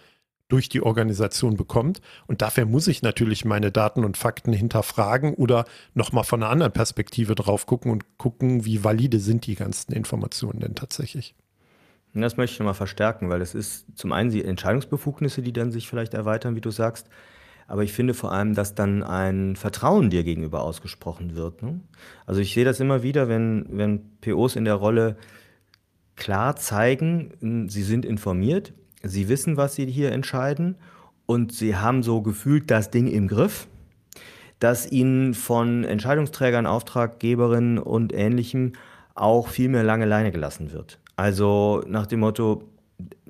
durch 0.55 0.69
die 0.69 0.83
Organisation 0.83 1.57
bekommt. 1.57 2.01
Und 2.29 2.41
dafür 2.41 2.65
muss 2.65 2.87
ich 2.87 3.03
natürlich 3.03 3.45
meine 3.45 3.73
Daten 3.73 4.05
und 4.05 4.17
Fakten 4.17 4.53
hinterfragen 4.53 5.35
oder 5.35 5.65
nochmal 5.95 6.23
von 6.23 6.41
einer 6.41 6.53
anderen 6.53 6.73
Perspektive 6.73 7.35
drauf 7.35 7.67
gucken 7.67 7.91
und 7.91 8.19
gucken, 8.19 8.65
wie 8.65 8.85
valide 8.85 9.19
sind 9.19 9.49
die 9.49 9.57
ganzen 9.57 9.93
Informationen 9.93 10.61
denn 10.61 10.77
tatsächlich. 10.77 11.35
Das 12.13 12.37
möchte 12.37 12.55
ich 12.55 12.61
nochmal 12.61 12.75
verstärken, 12.75 13.31
weil 13.31 13.43
es 13.43 13.57
ist 13.57 13.87
zum 13.97 14.13
einen 14.13 14.31
die 14.31 14.45
Entscheidungsbefugnisse, 14.45 15.43
die 15.43 15.53
dann 15.53 15.73
sich 15.73 15.89
vielleicht 15.89 16.15
erweitern, 16.15 16.55
wie 16.55 16.61
du 16.61 16.71
sagst. 16.71 17.09
Aber 17.67 17.83
ich 17.83 17.93
finde 17.93 18.15
vor 18.15 18.31
allem, 18.31 18.55
dass 18.55 18.77
dann 18.77 19.03
ein 19.03 19.57
Vertrauen 19.57 20.09
dir 20.09 20.23
gegenüber 20.23 20.63
ausgesprochen 20.63 21.35
wird. 21.35 21.65
Ne? 21.65 21.81
Also 22.27 22.41
ich 22.41 22.55
sehe 22.55 22.65
das 22.65 22.79
immer 22.79 23.03
wieder, 23.03 23.29
wenn, 23.29 23.67
wenn 23.71 24.21
POs 24.21 24.55
in 24.55 24.67
der 24.67 24.75
Rolle 24.75 25.17
klar 26.15 26.55
zeigen, 26.55 27.67
sie 27.69 27.83
sind 27.83 28.05
informiert, 28.05 28.73
Sie 29.05 29.29
wissen, 29.29 29.57
was 29.57 29.75
Sie 29.75 29.87
hier 29.87 30.13
entscheiden 30.13 30.77
und 31.27 31.53
Sie 31.53 31.77
haben 31.77 32.03
so 32.03 32.23
gefühlt 32.23 32.71
das 32.71 32.91
Ding 32.91 33.07
im 33.07 33.29
Griff, 33.29 33.69
dass 34.59 34.91
Ihnen 34.91 35.35
von 35.35 35.85
Entscheidungsträgern, 35.85 36.67
Auftraggeberinnen 36.67 37.79
und 37.79 38.13
Ähnlichem 38.13 38.73
auch 39.15 39.49
viel 39.49 39.69
mehr 39.69 39.85
lange 39.85 40.07
Leine 40.07 40.33
gelassen 40.33 40.73
wird. 40.73 40.99
Also 41.17 41.83
nach 41.87 42.07
dem 42.07 42.21
Motto, 42.21 42.65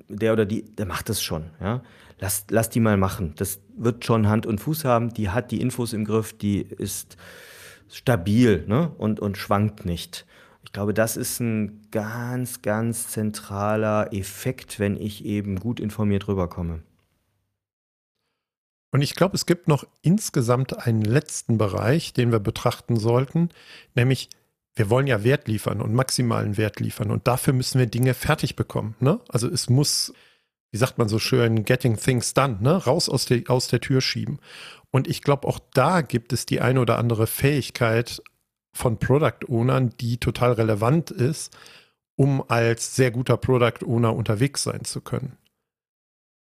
der 0.07 0.33
oder 0.33 0.45
die, 0.45 0.63
der 0.63 0.85
macht 0.85 1.09
das 1.09 1.21
schon. 1.21 1.45
Ja? 1.61 1.81
Lass, 2.19 2.45
lass 2.49 2.69
die 2.69 2.79
mal 2.79 2.97
machen. 2.97 3.33
Das 3.35 3.59
wird 3.77 4.05
schon 4.05 4.27
Hand 4.27 4.45
und 4.45 4.59
Fuß 4.59 4.85
haben. 4.85 5.13
Die 5.13 5.29
hat 5.29 5.51
die 5.51 5.61
Infos 5.61 5.93
im 5.93 6.05
Griff, 6.05 6.33
die 6.33 6.61
ist 6.61 7.17
stabil 7.89 8.63
ne? 8.67 8.91
und, 8.97 9.19
und 9.19 9.37
schwankt 9.37 9.85
nicht. 9.85 10.25
Ich 10.65 10.71
glaube, 10.73 10.93
das 10.93 11.15
ist 11.15 11.39
ein 11.39 11.87
ganz, 11.91 12.61
ganz 12.61 13.07
zentraler 13.09 14.11
Effekt, 14.11 14.79
wenn 14.79 14.97
ich 14.97 15.23
eben 15.23 15.59
gut 15.59 15.79
informiert 15.79 16.27
rüberkomme. 16.27 16.81
Und 18.91 19.01
ich 19.01 19.15
glaube, 19.15 19.35
es 19.35 19.45
gibt 19.45 19.67
noch 19.67 19.85
insgesamt 20.01 20.85
einen 20.85 21.03
letzten 21.03 21.57
Bereich, 21.57 22.13
den 22.13 22.31
wir 22.31 22.39
betrachten 22.39 22.97
sollten, 22.97 23.49
nämlich 23.93 24.29
wir 24.75 24.89
wollen 24.89 25.07
ja 25.07 25.23
Wert 25.23 25.47
liefern 25.47 25.81
und 25.81 25.93
maximalen 25.93 26.57
Wert 26.57 26.79
liefern 26.79 27.11
und 27.11 27.27
dafür 27.27 27.53
müssen 27.53 27.79
wir 27.79 27.87
Dinge 27.87 28.13
fertig 28.13 28.55
bekommen. 28.55 28.95
Ne? 28.99 29.19
Also 29.29 29.47
es 29.47 29.69
muss, 29.69 30.13
wie 30.71 30.77
sagt 30.77 30.97
man 30.97 31.07
so 31.07 31.19
schön, 31.19 31.63
getting 31.63 31.95
things 31.95 32.33
done, 32.33 32.57
ne? 32.59 32.75
raus 32.75 33.07
aus 33.07 33.25
der, 33.25 33.43
aus 33.47 33.67
der 33.67 33.79
Tür 33.81 34.01
schieben. 34.01 34.39
Und 34.91 35.07
ich 35.07 35.21
glaube, 35.21 35.47
auch 35.47 35.59
da 35.73 36.01
gibt 36.01 36.33
es 36.33 36.45
die 36.45 36.59
eine 36.59 36.81
oder 36.81 36.97
andere 36.97 37.27
Fähigkeit 37.27 38.21
von 38.75 38.99
Product 38.99 39.47
Ownern, 39.47 39.93
die 40.01 40.17
total 40.17 40.51
relevant 40.51 41.09
ist, 41.09 41.55
um 42.17 42.43
als 42.49 42.95
sehr 42.95 43.09
guter 43.09 43.37
Product 43.37 43.85
Owner 43.85 44.13
unterwegs 44.13 44.63
sein 44.63 44.83
zu 44.83 45.01
können. 45.01 45.37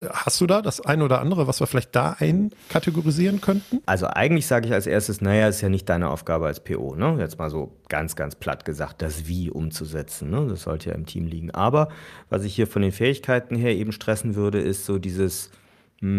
Hast 0.09 0.39
du 0.39 0.47
da 0.47 0.61
das 0.61 0.81
eine 0.81 1.03
oder 1.03 1.19
andere, 1.19 1.47
was 1.47 1.59
wir 1.59 1.67
vielleicht 1.67 1.95
da 1.95 2.15
einkategorisieren 2.19 3.41
könnten? 3.41 3.81
Also 3.85 4.07
eigentlich 4.07 4.45
sage 4.45 4.67
ich 4.67 4.73
als 4.73 4.87
erstes, 4.87 5.19
naja, 5.19 5.47
ist 5.47 5.61
ja 5.61 5.69
nicht 5.69 5.89
deine 5.89 6.09
Aufgabe 6.09 6.45
als 6.45 6.63
PO, 6.63 6.95
ne? 6.95 7.17
Jetzt 7.19 7.39
mal 7.39 7.49
so 7.49 7.77
ganz, 7.89 8.15
ganz 8.15 8.35
platt 8.35 8.65
gesagt, 8.65 9.01
das 9.01 9.27
Wie 9.27 9.49
umzusetzen. 9.49 10.29
Ne? 10.29 10.47
Das 10.47 10.63
sollte 10.63 10.89
ja 10.89 10.95
im 10.95 11.05
Team 11.05 11.27
liegen. 11.27 11.51
Aber 11.51 11.89
was 12.29 12.43
ich 12.43 12.55
hier 12.55 12.67
von 12.67 12.81
den 12.81 12.91
Fähigkeiten 12.91 13.55
her 13.55 13.75
eben 13.75 13.91
stressen 13.91 14.35
würde, 14.35 14.59
ist 14.59 14.85
so 14.85 14.99
dieses 14.99 15.49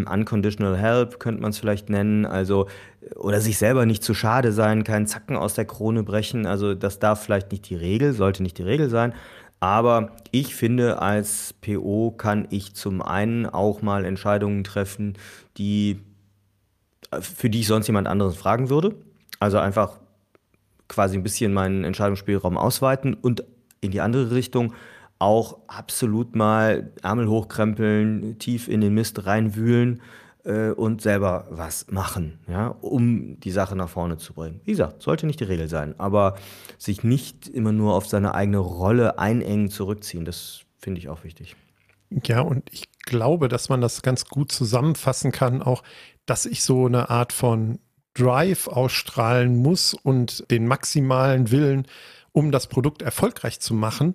Unconditional 0.07 0.77
Help, 0.77 1.19
könnte 1.21 1.43
man 1.43 1.51
es 1.51 1.59
vielleicht 1.59 1.91
nennen. 1.91 2.27
Also, 2.27 2.69
oder 3.15 3.41
sich 3.41 3.59
selber 3.59 3.87
nicht 3.87 4.03
zu 4.03 4.15
schade 4.15 4.53
sein, 4.53 4.85
keinen 4.85 5.07
Zacken 5.07 5.37
aus 5.37 5.55
der 5.55 5.65
Krone 5.65 6.03
brechen. 6.03 6.47
Also, 6.47 6.75
das 6.75 6.99
darf 6.99 7.23
vielleicht 7.23 7.53
nicht 7.53 7.69
die 7.69 7.77
Regel, 7.77 8.13
sollte 8.13 8.43
nicht 8.43 8.59
die 8.59 8.63
Regel 8.63 8.91
sein. 8.91 9.15
Aber 9.61 10.13
ich 10.33 10.55
finde, 10.55 11.01
als 11.01 11.55
PO 11.55 12.13
kann 12.13 12.47
ich 12.51 12.75
zum 12.75 13.01
einen 13.01 13.47
auch 13.47 13.83
mal 13.83 14.05
Entscheidungen 14.05 14.65
treffen, 14.65 15.15
die, 15.57 16.01
für 17.21 17.49
die 17.49 17.61
ich 17.61 17.67
sonst 17.67 17.87
jemand 17.87 18.07
anderes 18.07 18.37
fragen 18.37 18.69
würde. 18.69 18.95
Also 19.41 19.59
einfach 19.59 19.99
quasi 20.89 21.17
ein 21.17 21.23
bisschen 21.23 21.53
meinen 21.53 21.85
Entscheidungsspielraum 21.85 22.57
ausweiten 22.59 23.15
und 23.15 23.45
in 23.81 23.91
die 23.91 24.01
andere 24.01 24.31
Richtung 24.31 24.75
auch 25.19 25.59
absolut 25.67 26.37
mal 26.37 26.93
Ärmel 27.03 27.29
hochkrempeln, 27.29 28.39
tief 28.39 28.69
in 28.69 28.81
den 28.81 28.95
Mist 28.95 29.27
reinwühlen 29.27 30.03
äh, 30.45 30.71
und 30.71 31.01
selber 31.01 31.47
was 31.51 31.87
machen, 31.91 32.39
ja, 32.49 32.69
um 32.69 33.41
die 33.41 33.51
Sache 33.51 33.77
nach 33.77 33.89
vorne 33.89 34.19
zu 34.19 34.35
bringen. 34.35 34.61
Wie 34.65 34.73
gesagt, 34.73 35.03
sollte 35.03 35.27
nicht 35.27 35.41
die 35.41 35.45
Regel 35.45 35.69
sein, 35.69 35.99
aber 35.99 36.37
sich 36.79 37.03
nicht 37.03 37.49
immer 37.49 37.73
nur 37.73 37.95
auf 37.95 38.07
seine 38.07 38.35
eigene 38.35 38.59
Rolle 38.59 39.19
einengen, 39.19 39.71
zurückziehen, 39.71 40.25
das 40.25 40.61
finde 40.79 41.01
ich 41.01 41.09
auch 41.09 41.25
wichtig. 41.25 41.57
Ja, 42.25 42.41
und 42.41 42.71
ich 42.73 42.85
glaube, 43.01 43.49
dass 43.49 43.69
man 43.69 43.81
das 43.81 44.03
ganz 44.03 44.27
gut 44.27 44.53
zusammenfassen 44.53 45.33
kann, 45.33 45.63
auch, 45.63 45.83
dass 46.25 46.47
ich 46.47 46.63
so 46.63 46.87
eine 46.87 47.11
Art 47.11 47.33
von 47.33 47.79
Drive 48.15 48.69
ausstrahlen 48.69 49.57
muss 49.57 49.95
und 49.95 50.51
den 50.51 50.67
maximalen 50.67 51.51
Willen, 51.51 51.87
um 52.33 52.53
das 52.53 52.67
Produkt 52.67 53.03
erfolgreich 53.03 53.61
zu 53.61 53.75
machen, 53.75 54.15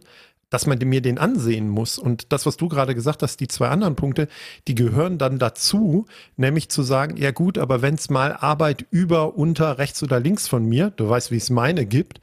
dass 0.51 0.67
man 0.67 0.77
mir 0.77 1.01
den 1.01 1.17
ansehen 1.17 1.67
muss. 1.67 1.97
Und 1.97 2.31
das, 2.31 2.45
was 2.45 2.57
du 2.57 2.67
gerade 2.67 2.93
gesagt 2.93 3.23
hast, 3.23 3.39
die 3.39 3.47
zwei 3.47 3.69
anderen 3.69 3.95
Punkte, 3.95 4.27
die 4.67 4.75
gehören 4.75 5.17
dann 5.17 5.39
dazu, 5.39 6.05
nämlich 6.37 6.69
zu 6.69 6.83
sagen, 6.83 7.17
ja 7.17 7.31
gut, 7.31 7.57
aber 7.57 7.81
wenn 7.81 7.95
es 7.95 8.11
mal 8.11 8.33
Arbeit 8.33 8.85
über, 8.91 9.35
unter, 9.35 9.79
rechts 9.79 10.03
oder 10.03 10.19
links 10.19 10.47
von 10.47 10.63
mir, 10.65 10.91
du 10.91 11.09
weißt, 11.09 11.31
wie 11.31 11.37
es 11.37 11.49
meine 11.49 11.87
gibt, 11.87 12.21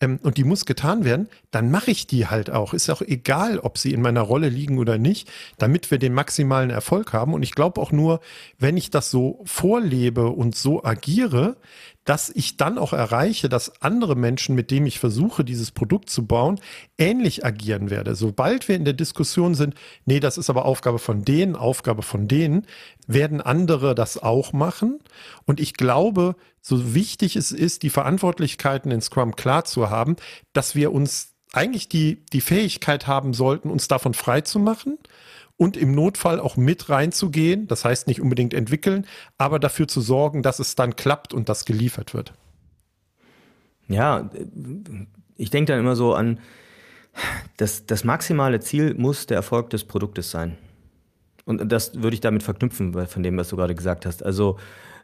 ähm, 0.00 0.18
und 0.22 0.36
die 0.36 0.44
muss 0.44 0.66
getan 0.66 1.04
werden, 1.04 1.28
dann 1.50 1.70
mache 1.70 1.90
ich 1.90 2.06
die 2.06 2.26
halt 2.26 2.50
auch. 2.50 2.74
Ist 2.74 2.90
auch 2.90 3.02
egal, 3.02 3.58
ob 3.58 3.78
sie 3.78 3.92
in 3.92 4.02
meiner 4.02 4.20
Rolle 4.20 4.48
liegen 4.48 4.78
oder 4.78 4.98
nicht, 4.98 5.30
damit 5.58 5.90
wir 5.90 5.98
den 5.98 6.12
maximalen 6.14 6.70
Erfolg 6.70 7.12
haben. 7.12 7.32
Und 7.32 7.42
ich 7.42 7.54
glaube 7.54 7.80
auch 7.80 7.92
nur, 7.92 8.20
wenn 8.58 8.76
ich 8.76 8.90
das 8.90 9.10
so 9.10 9.40
vorlebe 9.44 10.28
und 10.28 10.54
so 10.54 10.84
agiere, 10.84 11.56
dass 12.04 12.30
ich 12.30 12.56
dann 12.56 12.78
auch 12.78 12.92
erreiche, 12.92 13.48
dass 13.48 13.82
andere 13.82 14.14
Menschen, 14.14 14.54
mit 14.54 14.70
denen 14.70 14.86
ich 14.86 15.00
versuche, 15.00 15.44
dieses 15.44 15.72
Produkt 15.72 16.08
zu 16.08 16.24
bauen, 16.24 16.60
ähnlich 16.98 17.44
agieren 17.44 17.90
werde. 17.90 18.14
Sobald 18.14 18.68
wir 18.68 18.76
in 18.76 18.84
der 18.84 18.94
Diskussion 18.94 19.54
sind, 19.54 19.74
nee, 20.04 20.20
das 20.20 20.38
ist 20.38 20.48
aber 20.48 20.66
Aufgabe 20.66 21.00
von 21.00 21.24
denen, 21.24 21.56
Aufgabe 21.56 22.02
von 22.02 22.28
denen, 22.28 22.66
werden 23.08 23.40
andere 23.40 23.96
das 23.96 24.22
auch 24.22 24.52
machen. 24.52 25.00
Und 25.46 25.58
ich 25.58 25.74
glaube, 25.74 26.36
so 26.68 26.94
wichtig 26.94 27.36
es 27.36 27.52
ist, 27.52 27.84
die 27.84 27.90
Verantwortlichkeiten 27.90 28.90
in 28.90 29.00
Scrum 29.00 29.36
klar 29.36 29.64
zu 29.64 29.88
haben, 29.88 30.16
dass 30.52 30.74
wir 30.74 30.92
uns 30.92 31.36
eigentlich 31.52 31.88
die, 31.88 32.26
die 32.32 32.40
Fähigkeit 32.40 33.06
haben 33.06 33.34
sollten, 33.34 33.70
uns 33.70 33.86
davon 33.86 34.14
frei 34.14 34.40
zu 34.40 34.58
machen 34.58 34.98
und 35.56 35.76
im 35.76 35.94
Notfall 35.94 36.40
auch 36.40 36.56
mit 36.56 36.88
reinzugehen. 36.88 37.68
Das 37.68 37.84
heißt 37.84 38.08
nicht 38.08 38.20
unbedingt 38.20 38.52
entwickeln, 38.52 39.06
aber 39.38 39.60
dafür 39.60 39.86
zu 39.86 40.00
sorgen, 40.00 40.42
dass 40.42 40.58
es 40.58 40.74
dann 40.74 40.96
klappt 40.96 41.32
und 41.32 41.48
das 41.48 41.66
geliefert 41.66 42.14
wird. 42.14 42.32
Ja, 43.86 44.28
ich 45.36 45.50
denke 45.50 45.70
dann 45.70 45.78
immer 45.78 45.94
so 45.94 46.14
an, 46.14 46.40
das, 47.58 47.86
das 47.86 48.02
maximale 48.02 48.58
Ziel 48.58 48.94
muss 48.94 49.26
der 49.26 49.36
Erfolg 49.36 49.70
des 49.70 49.84
Produktes 49.84 50.32
sein. 50.32 50.58
Und 51.44 51.70
das 51.70 52.02
würde 52.02 52.14
ich 52.14 52.20
damit 52.20 52.42
verknüpfen, 52.42 52.92
von 53.06 53.22
dem, 53.22 53.36
was 53.36 53.50
du 53.50 53.56
gerade 53.56 53.76
gesagt 53.76 54.04
hast. 54.04 54.24
Also 54.24 54.58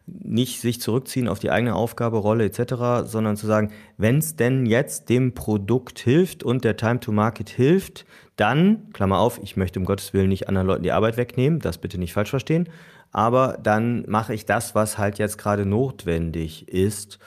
nicht 0.07 0.61
sich 0.61 0.81
zurückziehen 0.81 1.29
auf 1.29 1.39
die 1.39 1.51
eigene 1.51 1.75
Aufgabe, 1.75 2.19
Rolle 2.19 2.45
etc., 2.45 3.09
sondern 3.09 3.37
zu 3.37 3.47
sagen, 3.47 3.71
wenn 3.97 4.19
es 4.19 4.37
denn 4.37 4.67
jetzt 4.67 5.09
dem 5.09 5.35
Produkt 5.35 5.99
hilft 6.01 6.43
und 6.43 6.65
der 6.65 6.77
Time 6.77 7.01
to 7.01 7.13
Market 7.13 7.49
hilft, 7.49 8.05
dann, 8.37 8.91
Klammer 8.93 9.19
auf, 9.19 9.41
ich 9.43 9.57
möchte 9.57 9.79
um 9.79 9.85
Gottes 9.85 10.13
Willen 10.13 10.29
nicht 10.29 10.49
anderen 10.49 10.67
Leuten 10.67 10.83
die 10.83 10.93
Arbeit 10.93 11.17
wegnehmen, 11.17 11.61
das 11.61 11.79
bitte 11.79 11.99
nicht 11.99 12.13
falsch 12.13 12.31
verstehen, 12.31 12.69
aber 13.13 13.59
dann 13.63 14.05
mache 14.09 14.35
ich 14.35 14.47
das, 14.47 14.75
was 14.75 14.99
halt 14.99 15.19
jetzt 15.19 15.39
gerade 15.39 15.67
notwendig 15.67 16.69
ist. 16.69 17.19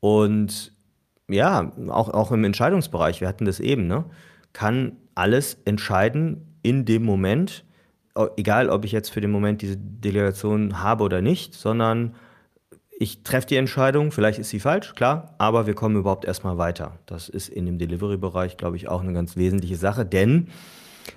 Und 0.00 0.72
ja, 1.28 1.72
auch, 1.88 2.10
auch 2.10 2.30
im 2.32 2.44
Entscheidungsbereich, 2.44 3.20
wir 3.20 3.28
hatten 3.28 3.46
das 3.46 3.58
eben, 3.58 3.86
ne, 3.86 4.04
kann 4.52 4.96
alles 5.14 5.58
entscheiden 5.64 6.58
in 6.62 6.84
dem 6.84 7.04
Moment, 7.04 7.64
egal 8.36 8.68
ob 8.70 8.84
ich 8.84 8.92
jetzt 8.92 9.10
für 9.10 9.20
den 9.20 9.30
Moment 9.30 9.62
diese 9.62 9.76
Delegation 9.76 10.82
habe 10.82 11.04
oder 11.04 11.20
nicht, 11.20 11.54
sondern 11.54 12.14
ich 12.98 13.22
treffe 13.24 13.48
die 13.48 13.56
Entscheidung, 13.56 14.12
vielleicht 14.12 14.38
ist 14.38 14.50
sie 14.50 14.60
falsch, 14.60 14.94
klar, 14.94 15.34
aber 15.38 15.66
wir 15.66 15.74
kommen 15.74 15.96
überhaupt 15.96 16.24
erstmal 16.24 16.58
weiter. 16.58 16.98
Das 17.06 17.28
ist 17.28 17.48
in 17.48 17.66
dem 17.66 17.78
Delivery-Bereich, 17.78 18.56
glaube 18.56 18.76
ich, 18.76 18.88
auch 18.88 19.00
eine 19.00 19.12
ganz 19.12 19.36
wesentliche 19.36 19.76
Sache, 19.76 20.04
denn 20.06 20.48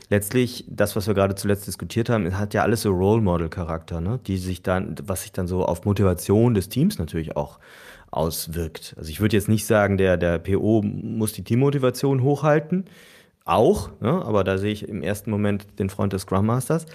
letztlich, 0.10 0.65
das, 0.67 0.95
was 0.95 1.05
wir 1.08 1.13
gerade 1.13 1.36
zuletzt 1.36 1.67
diskutiert 1.67 2.10
haben, 2.10 2.38
hat 2.38 2.53
ja 2.53 2.63
alles 2.63 2.81
so 2.81 2.91
Role 2.91 3.21
Model-Charakter, 3.21 4.01
ne? 4.01 4.19
die 4.25 4.38
sich 4.38 4.63
dann, 4.63 4.95
was 5.03 5.23
sich 5.23 5.31
dann 5.31 5.47
so 5.47 5.65
auf 5.65 5.86
Motivation 5.86 6.53
des 6.53 6.69
Teams 6.69 6.97
natürlich 6.97 7.38
auch 7.38 7.60
auswirkt. 8.10 8.95
Also 8.97 9.10
ich 9.10 9.19
würde 9.19 9.36
jetzt 9.36 9.49
nicht 9.49 9.65
sagen, 9.65 9.97
der, 9.97 10.17
der 10.17 10.39
PO 10.39 10.81
muss 10.84 11.34
die 11.34 11.43
Teammotivation 11.43 12.23
hochhalten, 12.23 12.86
auch, 13.45 13.91
ne? 14.01 14.10
aber 14.10 14.43
da 14.43 14.58
sehe 14.58 14.71
ich 14.71 14.89
im 14.89 15.01
ersten 15.01 15.31
Moment 15.31 15.79
den 15.79 15.89
Freund 15.89 16.13
des 16.13 16.23
Scrum 16.23 16.47
Masters. 16.47 16.86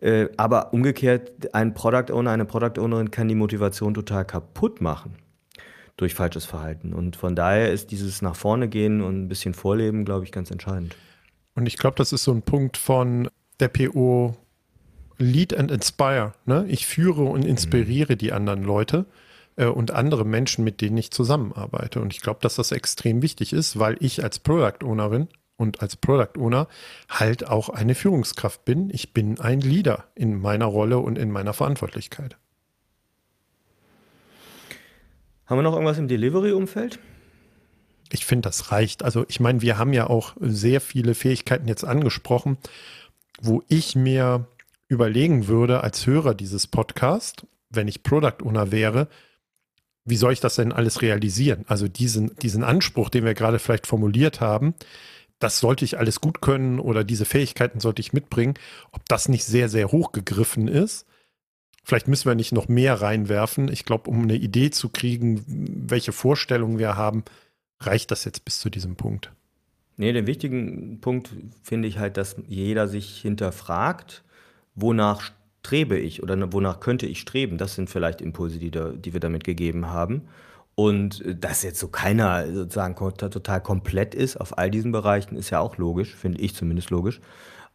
Äh, 0.00 0.28
aber 0.36 0.72
umgekehrt, 0.72 1.54
ein 1.54 1.74
Product 1.74 2.12
Owner, 2.12 2.30
eine 2.30 2.44
Product 2.44 2.80
Ownerin 2.80 3.10
kann 3.10 3.28
die 3.28 3.34
Motivation 3.34 3.94
total 3.94 4.24
kaputt 4.24 4.80
machen 4.80 5.16
durch 5.96 6.14
falsches 6.14 6.46
Verhalten. 6.46 6.94
Und 6.94 7.16
von 7.16 7.36
daher 7.36 7.70
ist 7.70 7.90
dieses 7.90 8.22
nach 8.22 8.34
vorne 8.34 8.68
gehen 8.68 9.02
und 9.02 9.22
ein 9.22 9.28
bisschen 9.28 9.54
vorleben, 9.54 10.04
glaube 10.04 10.24
ich, 10.24 10.32
ganz 10.32 10.50
entscheidend. 10.50 10.96
Und 11.54 11.66
ich 11.66 11.76
glaube, 11.76 11.96
das 11.96 12.12
ist 12.12 12.24
so 12.24 12.32
ein 12.32 12.42
Punkt 12.42 12.76
von 12.76 13.28
der 13.60 13.68
PO 13.68 14.34
Lead 15.18 15.54
and 15.54 15.70
Inspire. 15.70 16.32
Ne? 16.46 16.64
Ich 16.68 16.86
führe 16.86 17.24
und 17.24 17.44
inspiriere 17.44 18.14
mhm. 18.14 18.18
die 18.18 18.32
anderen 18.32 18.64
Leute 18.64 19.04
äh, 19.56 19.66
und 19.66 19.90
andere 19.90 20.24
Menschen, 20.24 20.64
mit 20.64 20.80
denen 20.80 20.96
ich 20.96 21.10
zusammenarbeite. 21.10 22.00
Und 22.00 22.14
ich 22.14 22.22
glaube, 22.22 22.40
dass 22.40 22.56
das 22.56 22.72
extrem 22.72 23.20
wichtig 23.20 23.52
ist, 23.52 23.78
weil 23.78 23.96
ich 24.00 24.24
als 24.24 24.38
Product 24.38 24.82
Ownerin 24.82 25.28
und 25.60 25.82
als 25.82 25.94
Product 25.94 26.38
Owner 26.38 26.68
halt 27.10 27.46
auch 27.46 27.68
eine 27.68 27.94
Führungskraft 27.94 28.64
bin. 28.64 28.88
Ich 28.90 29.12
bin 29.12 29.38
ein 29.38 29.60
Leader 29.60 30.04
in 30.14 30.40
meiner 30.40 30.64
Rolle 30.64 30.98
und 30.98 31.18
in 31.18 31.30
meiner 31.30 31.52
Verantwortlichkeit. 31.52 32.38
Haben 35.44 35.58
wir 35.58 35.62
noch 35.62 35.74
irgendwas 35.74 35.98
im 35.98 36.08
Delivery-Umfeld? 36.08 36.98
Ich 38.10 38.24
finde, 38.24 38.48
das 38.48 38.72
reicht. 38.72 39.02
Also 39.02 39.26
ich 39.28 39.38
meine, 39.38 39.60
wir 39.60 39.76
haben 39.76 39.92
ja 39.92 40.08
auch 40.08 40.34
sehr 40.40 40.80
viele 40.80 41.14
Fähigkeiten 41.14 41.68
jetzt 41.68 41.84
angesprochen, 41.84 42.56
wo 43.40 43.62
ich 43.68 43.94
mir 43.94 44.46
überlegen 44.88 45.46
würde 45.46 45.82
als 45.82 46.06
Hörer 46.06 46.34
dieses 46.34 46.66
Podcasts, 46.66 47.46
wenn 47.68 47.86
ich 47.86 48.02
Product 48.02 48.42
Owner 48.42 48.72
wäre, 48.72 49.08
wie 50.06 50.16
soll 50.16 50.32
ich 50.32 50.40
das 50.40 50.56
denn 50.56 50.72
alles 50.72 51.02
realisieren? 51.02 51.64
Also 51.68 51.86
diesen, 51.86 52.34
diesen 52.36 52.64
Anspruch, 52.64 53.10
den 53.10 53.24
wir 53.24 53.34
gerade 53.34 53.58
vielleicht 53.58 53.86
formuliert 53.86 54.40
haben, 54.40 54.74
das 55.40 55.58
sollte 55.58 55.84
ich 55.84 55.98
alles 55.98 56.20
gut 56.20 56.40
können 56.40 56.78
oder 56.78 57.02
diese 57.02 57.24
Fähigkeiten 57.24 57.80
sollte 57.80 58.00
ich 58.00 58.12
mitbringen, 58.12 58.54
ob 58.92 59.08
das 59.08 59.28
nicht 59.28 59.44
sehr, 59.44 59.68
sehr 59.68 59.90
hoch 59.90 60.12
gegriffen 60.12 60.68
ist. 60.68 61.06
Vielleicht 61.82 62.08
müssen 62.08 62.28
wir 62.28 62.34
nicht 62.34 62.52
noch 62.52 62.68
mehr 62.68 63.00
reinwerfen. 63.00 63.72
Ich 63.72 63.84
glaube, 63.84 64.10
um 64.10 64.22
eine 64.22 64.36
Idee 64.36 64.70
zu 64.70 64.90
kriegen, 64.90 65.42
welche 65.46 66.12
Vorstellungen 66.12 66.78
wir 66.78 66.96
haben, 66.96 67.24
reicht 67.80 68.10
das 68.10 68.24
jetzt 68.24 68.44
bis 68.44 68.60
zu 68.60 68.70
diesem 68.70 68.96
Punkt. 68.96 69.32
Nee, 69.96 70.12
den 70.12 70.26
wichtigen 70.26 71.00
Punkt 71.00 71.30
finde 71.62 71.88
ich 71.88 71.98
halt, 71.98 72.16
dass 72.16 72.36
jeder 72.46 72.86
sich 72.86 73.20
hinterfragt, 73.20 74.22
wonach 74.74 75.32
strebe 75.60 75.98
ich 75.98 76.22
oder 76.22 76.52
wonach 76.52 76.80
könnte 76.80 77.06
ich 77.06 77.20
streben. 77.20 77.58
Das 77.58 77.74
sind 77.74 77.90
vielleicht 77.90 78.20
Impulse, 78.20 78.58
die, 78.58 78.70
da, 78.70 78.90
die 78.90 79.12
wir 79.12 79.20
damit 79.20 79.44
gegeben 79.44 79.88
haben. 79.88 80.22
Und 80.80 81.22
äh, 81.26 81.34
dass 81.34 81.62
jetzt 81.62 81.78
so 81.78 81.88
keiner 81.88 82.50
sozusagen 82.50 82.94
total 82.94 83.60
komplett 83.60 84.14
ist 84.14 84.38
auf 84.38 84.56
all 84.56 84.70
diesen 84.70 84.92
Bereichen, 84.92 85.36
ist 85.36 85.50
ja 85.50 85.60
auch 85.60 85.76
logisch, 85.76 86.14
finde 86.14 86.40
ich 86.40 86.54
zumindest 86.54 86.88
logisch. 86.88 87.20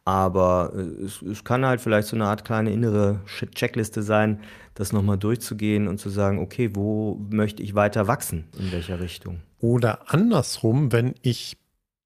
Aber 0.04 0.72
äh, 0.74 1.04
es, 1.04 1.22
es, 1.22 1.44
kann 1.44 1.64
halt 1.64 1.80
vielleicht 1.80 2.08
so 2.08 2.16
eine 2.16 2.26
Art 2.26 2.44
kleine 2.44 2.72
innere 2.72 3.20
Checkliste 3.26 4.02
sein, 4.02 4.40
das 4.74 4.92
nochmal 4.92 5.18
durchzugehen 5.18 5.86
und 5.86 5.98
zu 5.98 6.10
sagen, 6.10 6.40
okay, 6.40 6.70
wo 6.74 7.24
möchte 7.30 7.62
ich 7.62 7.76
weiter 7.76 8.08
wachsen, 8.08 8.48
in 8.58 8.72
welcher 8.72 8.98
Richtung. 8.98 9.40
Oder 9.60 10.10
andersrum, 10.12 10.90
wenn 10.90 11.14
ich 11.22 11.56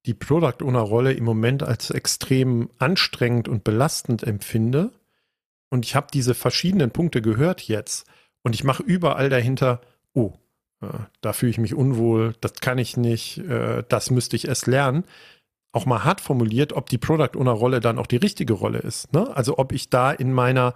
die 0.05 0.13
Product 0.13 0.63
Owner 0.63 0.81
Rolle 0.81 1.13
im 1.13 1.23
Moment 1.23 1.63
als 1.63 1.89
extrem 1.89 2.69
anstrengend 2.77 3.47
und 3.47 3.63
belastend 3.63 4.21
empfinde 4.21 4.91
und 5.71 5.83
ich 5.83 5.95
habe 5.95 6.07
diese 6.13 6.35
verschiedenen 6.35 6.91
Punkte 6.91 7.23
gehört 7.23 7.61
jetzt 7.63 8.05
und 8.43 8.53
ich 8.53 8.63
mache 8.63 8.83
überall 8.83 9.29
dahinter, 9.29 9.81
oh, 10.13 10.33
da 11.21 11.33
fühle 11.33 11.51
ich 11.51 11.57
mich 11.57 11.75
unwohl, 11.75 12.33
das 12.41 12.55
kann 12.55 12.77
ich 12.77 12.97
nicht, 12.97 13.37
äh, 13.39 13.83
das 13.87 14.09
müsste 14.09 14.35
ich 14.35 14.47
erst 14.47 14.67
lernen, 14.67 15.03
auch 15.71 15.85
mal 15.85 16.03
hart 16.03 16.21
formuliert, 16.21 16.73
ob 16.73 16.89
die 16.89 16.97
Product 16.97 17.37
Owner 17.37 17.51
Rolle 17.51 17.79
dann 17.79 17.97
auch 17.97 18.07
die 18.07 18.17
richtige 18.17 18.53
Rolle 18.53 18.79
ist. 18.79 19.13
Ne? 19.13 19.35
Also 19.35 19.57
ob 19.57 19.71
ich 19.71 19.89
da 19.89 20.11
in 20.11 20.33
meiner, 20.33 20.73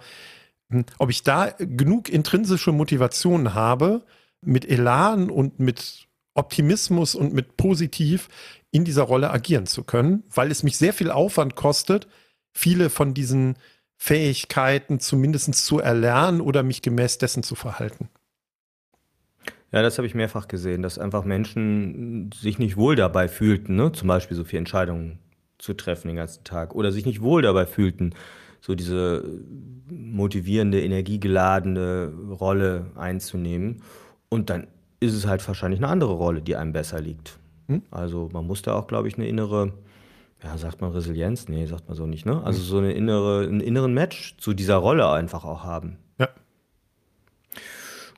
hm, 0.70 0.84
ob 0.98 1.10
ich 1.10 1.22
da 1.22 1.50
genug 1.58 2.08
intrinsische 2.08 2.72
Motivation 2.72 3.54
habe, 3.54 4.04
mit 4.40 4.68
Elan 4.68 5.30
und 5.30 5.58
mit 5.58 6.06
Optimismus 6.34 7.14
und 7.14 7.32
mit 7.32 7.56
positiv 7.56 8.28
in 8.70 8.84
dieser 8.84 9.02
Rolle 9.02 9.30
agieren 9.30 9.66
zu 9.66 9.82
können, 9.84 10.22
weil 10.34 10.50
es 10.50 10.62
mich 10.62 10.76
sehr 10.76 10.92
viel 10.92 11.10
Aufwand 11.10 11.56
kostet, 11.56 12.06
viele 12.52 12.90
von 12.90 13.14
diesen 13.14 13.56
Fähigkeiten 13.96 15.00
zumindest 15.00 15.54
zu 15.54 15.80
erlernen 15.80 16.40
oder 16.40 16.62
mich 16.62 16.82
gemäß 16.82 17.18
dessen 17.18 17.42
zu 17.42 17.54
verhalten. 17.54 18.10
Ja, 19.72 19.82
das 19.82 19.98
habe 19.98 20.06
ich 20.06 20.14
mehrfach 20.14 20.48
gesehen, 20.48 20.82
dass 20.82 20.98
einfach 20.98 21.24
Menschen 21.24 22.30
sich 22.32 22.58
nicht 22.58 22.76
wohl 22.76 22.96
dabei 22.96 23.28
fühlten, 23.28 23.76
ne? 23.76 23.92
zum 23.92 24.08
Beispiel 24.08 24.36
so 24.36 24.44
viele 24.44 24.60
Entscheidungen 24.60 25.18
zu 25.58 25.74
treffen 25.74 26.08
den 26.08 26.16
ganzen 26.16 26.44
Tag 26.44 26.74
oder 26.74 26.92
sich 26.92 27.06
nicht 27.06 27.20
wohl 27.20 27.42
dabei 27.42 27.66
fühlten, 27.66 28.14
so 28.60 28.74
diese 28.74 29.24
motivierende, 29.88 30.82
energiegeladene 30.82 32.12
Rolle 32.38 32.86
einzunehmen. 32.94 33.82
Und 34.28 34.50
dann 34.50 34.66
ist 35.00 35.14
es 35.14 35.26
halt 35.26 35.46
wahrscheinlich 35.46 35.80
eine 35.80 35.88
andere 35.88 36.12
Rolle, 36.12 36.42
die 36.42 36.56
einem 36.56 36.72
besser 36.72 37.00
liegt. 37.00 37.38
Hm? 37.68 37.82
Also 37.90 38.28
man 38.32 38.46
muss 38.46 38.62
da 38.62 38.74
auch, 38.74 38.86
glaube 38.86 39.08
ich, 39.08 39.16
eine 39.16 39.28
innere, 39.28 39.72
ja, 40.42 40.56
sagt 40.58 40.80
man 40.80 40.92
Resilienz? 40.92 41.48
Nee, 41.48 41.66
sagt 41.66 41.88
man 41.88 41.96
so 41.96 42.06
nicht, 42.06 42.26
ne? 42.26 42.42
Also 42.44 42.60
hm. 42.60 42.66
so 42.66 42.78
eine 42.78 42.92
innere, 42.92 43.44
einen 43.44 43.60
inneren 43.60 43.94
Match 43.94 44.36
zu 44.38 44.54
dieser 44.54 44.76
Rolle 44.76 45.10
einfach 45.10 45.44
auch 45.44 45.64
haben. 45.64 45.98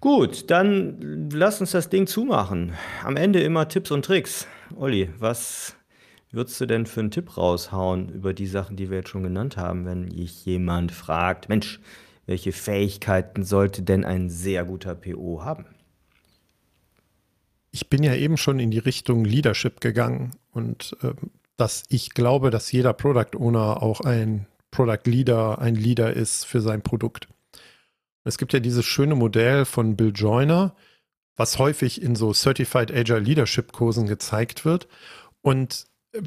Gut, 0.00 0.48
dann 0.50 1.28
lass 1.32 1.60
uns 1.60 1.72
das 1.72 1.88
Ding 1.88 2.06
zumachen. 2.06 2.74
Am 3.02 3.16
Ende 3.16 3.40
immer 3.40 3.68
Tipps 3.68 3.90
und 3.90 4.04
Tricks. 4.04 4.46
Olli, 4.76 5.10
was 5.18 5.74
würdest 6.30 6.60
du 6.60 6.66
denn 6.66 6.86
für 6.86 7.00
einen 7.00 7.10
Tipp 7.10 7.36
raushauen 7.36 8.08
über 8.08 8.32
die 8.32 8.46
Sachen, 8.46 8.76
die 8.76 8.90
wir 8.90 8.98
jetzt 8.98 9.08
schon 9.08 9.24
genannt 9.24 9.56
haben, 9.56 9.86
wenn 9.86 10.08
dich 10.08 10.44
jemand 10.44 10.92
fragt, 10.92 11.48
Mensch, 11.48 11.80
welche 12.26 12.52
Fähigkeiten 12.52 13.42
sollte 13.42 13.82
denn 13.82 14.04
ein 14.04 14.30
sehr 14.30 14.64
guter 14.64 14.94
PO 14.94 15.42
haben? 15.42 15.66
Ich 17.72 17.90
bin 17.90 18.04
ja 18.04 18.14
eben 18.14 18.36
schon 18.36 18.60
in 18.60 18.70
die 18.70 18.78
Richtung 18.78 19.24
Leadership 19.24 19.80
gegangen 19.80 20.30
und 20.52 20.96
äh, 21.02 21.12
dass 21.56 21.82
ich 21.88 22.10
glaube, 22.10 22.50
dass 22.50 22.70
jeder 22.70 22.92
Product 22.92 23.36
Owner 23.36 23.82
auch 23.82 24.00
ein 24.02 24.46
Product 24.70 25.06
Leader, 25.06 25.58
ein 25.58 25.74
Leader 25.74 26.12
ist 26.12 26.44
für 26.44 26.60
sein 26.60 26.82
Produkt. 26.82 27.26
Es 28.28 28.36
gibt 28.36 28.52
ja 28.52 28.60
dieses 28.60 28.84
schöne 28.84 29.14
Modell 29.14 29.64
von 29.64 29.96
Bill 29.96 30.12
Joyner, 30.14 30.76
was 31.36 31.58
häufig 31.58 32.02
in 32.02 32.14
so 32.14 32.32
Certified 32.34 32.92
Agile 32.92 33.20
Leadership 33.20 33.72
Kursen 33.72 34.06
gezeigt 34.06 34.66
wird. 34.66 34.86
Und 35.40 35.86
äh, 36.12 36.20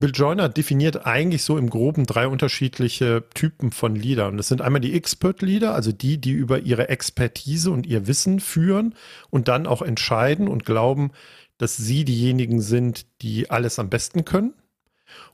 Bill 0.00 0.10
Joyner 0.12 0.48
definiert 0.48 1.06
eigentlich 1.06 1.44
so 1.44 1.56
im 1.56 1.70
Groben 1.70 2.04
drei 2.06 2.26
unterschiedliche 2.26 3.24
Typen 3.34 3.70
von 3.70 3.94
Leadern. 3.94 4.38
Das 4.38 4.48
sind 4.48 4.60
einmal 4.60 4.80
die 4.80 4.94
Expert 4.94 5.42
Leader, 5.42 5.74
also 5.74 5.92
die, 5.92 6.18
die 6.18 6.32
über 6.32 6.60
ihre 6.60 6.88
Expertise 6.88 7.70
und 7.70 7.86
ihr 7.86 8.06
Wissen 8.06 8.40
führen 8.40 8.94
und 9.28 9.46
dann 9.46 9.66
auch 9.66 9.82
entscheiden 9.82 10.48
und 10.48 10.64
glauben, 10.64 11.12
dass 11.58 11.76
sie 11.76 12.04
diejenigen 12.04 12.60
sind, 12.60 13.06
die 13.22 13.50
alles 13.50 13.78
am 13.78 13.90
besten 13.90 14.24
können. 14.24 14.54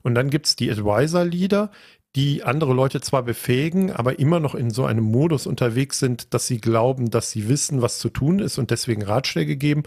Und 0.02 0.14
dann 0.14 0.30
gibt 0.30 0.46
es 0.46 0.56
die 0.56 0.70
Advisor 0.70 1.24
Leader, 1.24 1.70
die 2.16 2.42
andere 2.44 2.72
Leute 2.72 3.02
zwar 3.02 3.22
befähigen, 3.22 3.92
aber 3.92 4.18
immer 4.18 4.40
noch 4.40 4.54
in 4.54 4.70
so 4.70 4.86
einem 4.86 5.04
Modus 5.04 5.46
unterwegs 5.46 5.98
sind, 5.98 6.32
dass 6.32 6.46
sie 6.46 6.58
glauben, 6.58 7.10
dass 7.10 7.30
sie 7.30 7.46
wissen, 7.46 7.82
was 7.82 7.98
zu 7.98 8.08
tun 8.08 8.38
ist 8.38 8.56
und 8.56 8.70
deswegen 8.70 9.02
Ratschläge 9.02 9.58
geben. 9.58 9.82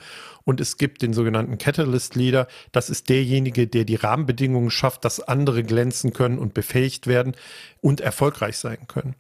Und 0.46 0.62
es 0.62 0.78
gibt 0.78 1.02
den 1.02 1.14
sogenannten 1.14 1.58
Catalyst 1.58 2.16
Leader. 2.16 2.48
Das 2.72 2.92
ist 2.92 3.10
derjenige, 3.10 3.66
der 3.68 3.84
die 3.84 3.96
Rahmenbedingungen 3.96 4.70
schafft, 4.70 5.06
dass 5.06 5.20
andere 5.20 5.64
glänzen 5.64 6.14
können 6.14 6.38
und 6.38 6.54
befähigt 6.54 7.08
werden 7.08 7.36
und 7.82 8.00
erfolgreich 8.00 8.58
sein 8.58 8.88
können. 8.88 9.16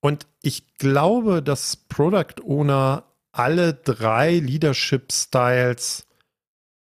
Und 0.00 0.26
ich 0.40 0.78
glaube, 0.78 1.42
dass 1.42 1.76
Product 1.76 2.42
Owner 2.46 3.04
alle 3.30 3.74
drei 3.74 4.38
Leadership 4.38 5.12
Styles 5.12 6.07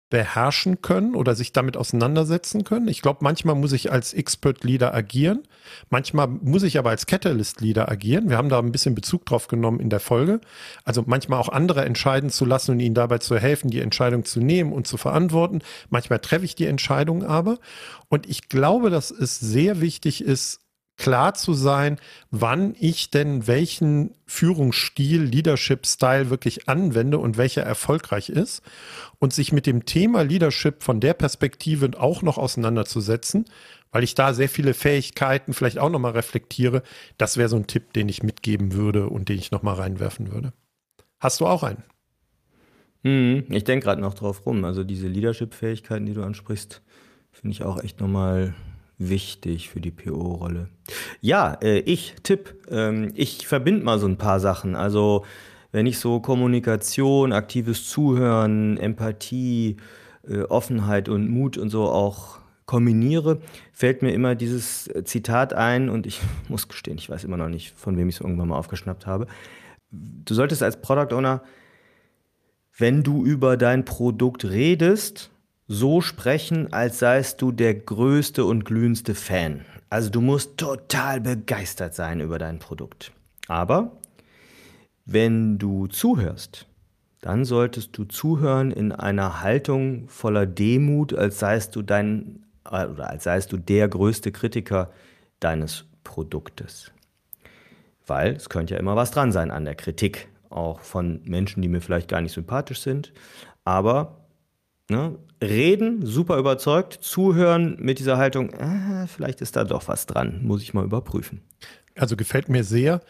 beherrschen 0.10 0.82
können 0.82 1.16
oder 1.16 1.34
sich 1.34 1.52
damit 1.52 1.78
auseinandersetzen 1.78 2.64
können. 2.64 2.88
Ich 2.88 3.02
glaube, 3.02 3.20
manchmal 3.22 3.56
muss 3.56 3.72
ich 3.72 3.92
als 3.92 4.14
Expert 4.14 4.64
Leader 4.64 4.94
agieren, 4.94 5.44
manchmal 5.90 6.28
muss 6.28 6.64
ich 6.64 6.78
aber 6.78 6.92
als 6.92 7.08
Catalyst 7.08 7.60
Leader 7.60 7.90
agieren. 7.90 8.30
Wir 8.30 8.38
haben 8.38 8.50
da 8.50 8.60
ein 8.60 8.72
bisschen 8.72 8.94
Bezug 8.94 9.26
drauf 9.26 9.48
genommen 9.48 9.80
in 9.80 9.90
der 9.90 10.00
Folge. 10.00 10.42
Also 10.84 11.04
manchmal 11.08 11.40
auch 11.40 11.50
andere 11.50 11.86
entscheiden 11.86 12.30
zu 12.30 12.46
lassen 12.46 12.72
und 12.72 12.80
ihnen 12.80 12.96
dabei 12.96 13.18
zu 13.18 13.38
helfen, 13.38 13.72
die 13.72 13.82
Entscheidung 13.82 14.26
zu 14.26 14.40
nehmen 14.40 14.74
und 14.74 14.86
zu 14.86 14.98
verantworten. 14.98 15.62
Manchmal 15.90 16.20
treffe 16.20 16.46
ich 16.46 16.56
die 16.56 16.68
Entscheidung 16.68 17.24
aber. 17.24 17.58
Und 18.08 18.30
ich 18.30 18.48
glaube, 18.48 18.92
dass 18.92 19.10
es 19.10 19.40
sehr 19.40 19.82
wichtig 19.82 20.24
ist, 20.24 20.65
klar 20.98 21.34
zu 21.34 21.54
sein, 21.54 21.98
wann 22.32 22.76
ich 22.80 23.12
denn 23.12 23.48
welchen 23.48 24.12
Führungsstil, 24.26 25.22
Leadership-Style 25.24 26.30
wirklich 26.30 26.70
anwende 26.70 27.18
und 27.18 27.38
welcher 27.38 27.64
erfolgreich 27.64 28.30
ist 28.30 28.62
und 29.20 29.34
sich 29.34 29.52
mit 29.52 29.66
dem 29.66 29.86
Thema 29.86 30.24
Leadership 30.24 30.84
von 30.84 31.00
der 31.00 31.14
Perspektive 31.14 31.92
auch 32.00 32.22
noch 32.22 32.38
auseinanderzusetzen, 32.38 33.46
weil 33.92 34.04
ich 34.04 34.16
da 34.16 34.34
sehr 34.34 34.50
viele 34.50 34.74
Fähigkeiten 34.74 35.54
vielleicht 35.54 35.80
auch 35.80 35.90
nochmal 35.90 36.14
reflektiere. 36.14 36.84
Das 37.18 37.38
wäre 37.38 37.50
so 37.50 37.56
ein 37.56 37.68
Tipp, 37.68 37.94
den 37.94 38.10
ich 38.10 38.24
mitgeben 38.24 38.74
würde 38.74 39.08
und 39.08 39.30
den 39.30 39.38
ich 39.38 39.52
nochmal 39.52 39.76
reinwerfen 39.76 40.32
würde. 40.32 40.54
Hast 41.20 41.40
du 41.40 41.48
auch 41.48 41.64
einen? 41.64 41.84
Hm, 43.04 43.46
ich 43.50 43.64
denke 43.64 43.86
gerade 43.86 44.02
noch 44.02 44.14
drauf 44.14 44.46
rum. 44.46 44.66
Also 44.66 44.84
diese 44.84 45.08
Leadership-Fähigkeiten, 45.08 46.06
die 46.06 46.14
du 46.14 46.24
ansprichst, 46.24 46.82
finde 47.32 47.54
ich 47.54 47.64
auch 47.64 47.82
echt 47.84 48.00
nochmal 48.00 48.56
wichtig 48.98 49.70
für 49.70 49.82
die 49.82 49.92
PO-Rolle. 49.92 50.70
Ja, 51.22 51.58
äh, 51.62 51.80
ich, 51.80 52.16
Tipp, 52.24 52.56
ähm, 52.70 53.12
ich 53.14 53.48
verbinde 53.48 53.84
mal 53.84 54.00
so 54.00 54.08
ein 54.08 54.18
paar 54.18 54.40
Sachen. 54.40 54.76
Also 54.76 55.26
wenn 55.72 55.86
ich 55.86 56.00
so 56.00 56.20
Kommunikation, 56.20 57.34
aktives 57.34 57.90
Zuhören, 57.90 58.78
Empathie, 58.78 59.78
äh, 60.28 60.44
Offenheit 60.44 61.10
und 61.10 61.30
Mut 61.30 61.58
und 61.58 61.70
so 61.70 61.90
auch 61.90 62.40
kombiniere, 62.66 63.42
fällt 63.74 64.02
mir 64.02 64.14
immer 64.14 64.36
dieses 64.36 64.90
Zitat 65.04 65.54
ein 65.54 65.90
und 65.90 66.08
ich 66.08 66.22
muss 66.48 66.68
gestehen, 66.68 66.98
ich 66.98 67.10
weiß 67.10 67.24
immer 67.24 67.38
noch 67.38 67.50
nicht, 67.50 67.78
von 67.78 67.98
wem 67.98 68.10
ich 68.10 68.16
es 68.16 68.22
irgendwann 68.22 68.48
mal 68.48 68.58
aufgeschnappt 68.58 69.06
habe. 69.06 69.28
Du 69.92 70.34
solltest 70.34 70.64
als 70.64 70.82
Product 70.82 71.14
Owner, 71.14 71.44
wenn 72.78 73.04
du 73.04 73.24
über 73.24 73.56
dein 73.56 73.86
Produkt 73.86 74.46
redest, 74.46 75.32
so 75.68 76.02
sprechen, 76.02 76.72
als 76.74 77.00
seist 77.00 77.42
du 77.42 77.52
der 77.52 77.74
größte 77.74 78.46
und 78.46 78.66
glühendste 78.66 79.16
Fan. 79.16 79.66
Also 79.90 80.10
du 80.10 80.22
musst 80.22 80.58
total 80.58 81.22
begeistert 81.22 81.96
sein 81.96 82.20
über 82.20 82.38
dein 82.38 82.60
Produkt. 82.60 83.12
Aber 83.48 83.98
wenn 85.06 85.58
du 85.58 85.88
zuhörst, 85.88 86.68
dann 87.22 87.46
solltest 87.46 87.98
du 87.98 88.06
zuhören 88.06 88.72
in 88.72 88.92
einer 88.92 89.42
Haltung 89.42 90.08
voller 90.08 90.46
Demut, 90.46 91.14
als 91.14 91.40
seist 91.40 91.76
du 91.76 91.82
dein 91.82 92.46
äh, 92.70 92.86
oder 92.86 93.10
als 93.10 93.24
seist 93.24 93.52
du 93.52 93.58
der 93.58 93.88
größte 93.88 94.32
Kritiker 94.32 94.92
deines 95.40 95.86
Produktes. 96.04 96.92
Weil 98.06 98.36
es 98.36 98.50
könnte 98.50 98.76
ja 98.76 98.80
immer 98.80 98.96
was 98.96 99.12
dran 99.12 99.32
sein 99.32 99.50
an 99.50 99.66
der 99.66 99.76
Kritik, 99.76 100.28
auch 100.50 100.82
von 100.82 101.22
Menschen, 101.26 101.64
die 101.64 101.68
mir 101.68 101.82
vielleicht 101.82 102.08
gar 102.08 102.22
nicht 102.22 102.34
sympathisch 102.34 102.82
sind. 102.82 103.12
Aber 103.64 104.26
Ne? 104.90 105.18
Reden, 105.50 106.06
super 106.06 106.38
überzeugt, 106.38 106.94
zuhören 107.02 107.78
mit 107.80 108.00
dieser 108.00 108.18
Haltung, 108.18 108.52
äh, 108.52 109.08
vielleicht 109.08 109.42
ist 109.42 109.56
da 109.56 109.64
doch 109.64 109.88
was 109.88 110.06
dran, 110.06 110.42
muss 110.44 110.62
ich 110.62 110.74
mal 110.74 110.84
überprüfen. 110.84 111.42
Also 111.96 112.16
gefällt 112.16 112.50
mir 112.50 112.64
sehr, 112.64 113.02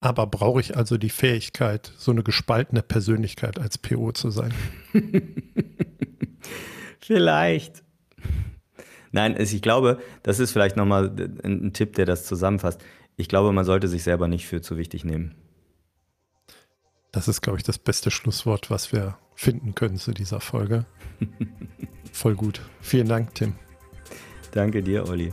aber 0.00 0.26
brauche 0.26 0.60
ich 0.60 0.76
also 0.76 0.98
die 0.98 1.10
Fähigkeit, 1.10 1.92
so 1.96 2.10
eine 2.10 2.22
gespaltene 2.22 2.82
Persönlichkeit 2.82 3.58
als 3.58 3.78
PO 3.78 4.12
zu 4.12 4.30
sein? 4.30 4.52
vielleicht. 7.00 7.84
Nein, 9.12 9.36
ich 9.38 9.62
glaube, 9.62 9.98
das 10.22 10.40
ist 10.40 10.52
vielleicht 10.52 10.76
nochmal 10.76 11.12
ein 11.44 11.72
Tipp, 11.72 11.94
der 11.94 12.06
das 12.06 12.24
zusammenfasst. 12.24 12.80
Ich 13.16 13.28
glaube, 13.28 13.52
man 13.52 13.64
sollte 13.64 13.88
sich 13.88 14.02
selber 14.02 14.26
nicht 14.26 14.46
für 14.46 14.62
zu 14.62 14.78
wichtig 14.78 15.04
nehmen. 15.04 15.34
Das 17.12 17.28
ist, 17.28 17.42
glaube 17.42 17.58
ich, 17.58 17.64
das 17.64 17.78
beste 17.78 18.10
Schlusswort, 18.10 18.70
was 18.70 18.90
wir 18.90 19.18
finden 19.34 19.74
können 19.74 19.98
zu 19.98 20.12
dieser 20.12 20.40
Folge. 20.40 20.86
Voll 22.12 22.34
gut. 22.34 22.62
Vielen 22.80 23.08
Dank, 23.08 23.34
Tim. 23.34 23.54
Danke 24.52 24.82
dir, 24.82 25.06
Olli. 25.08 25.32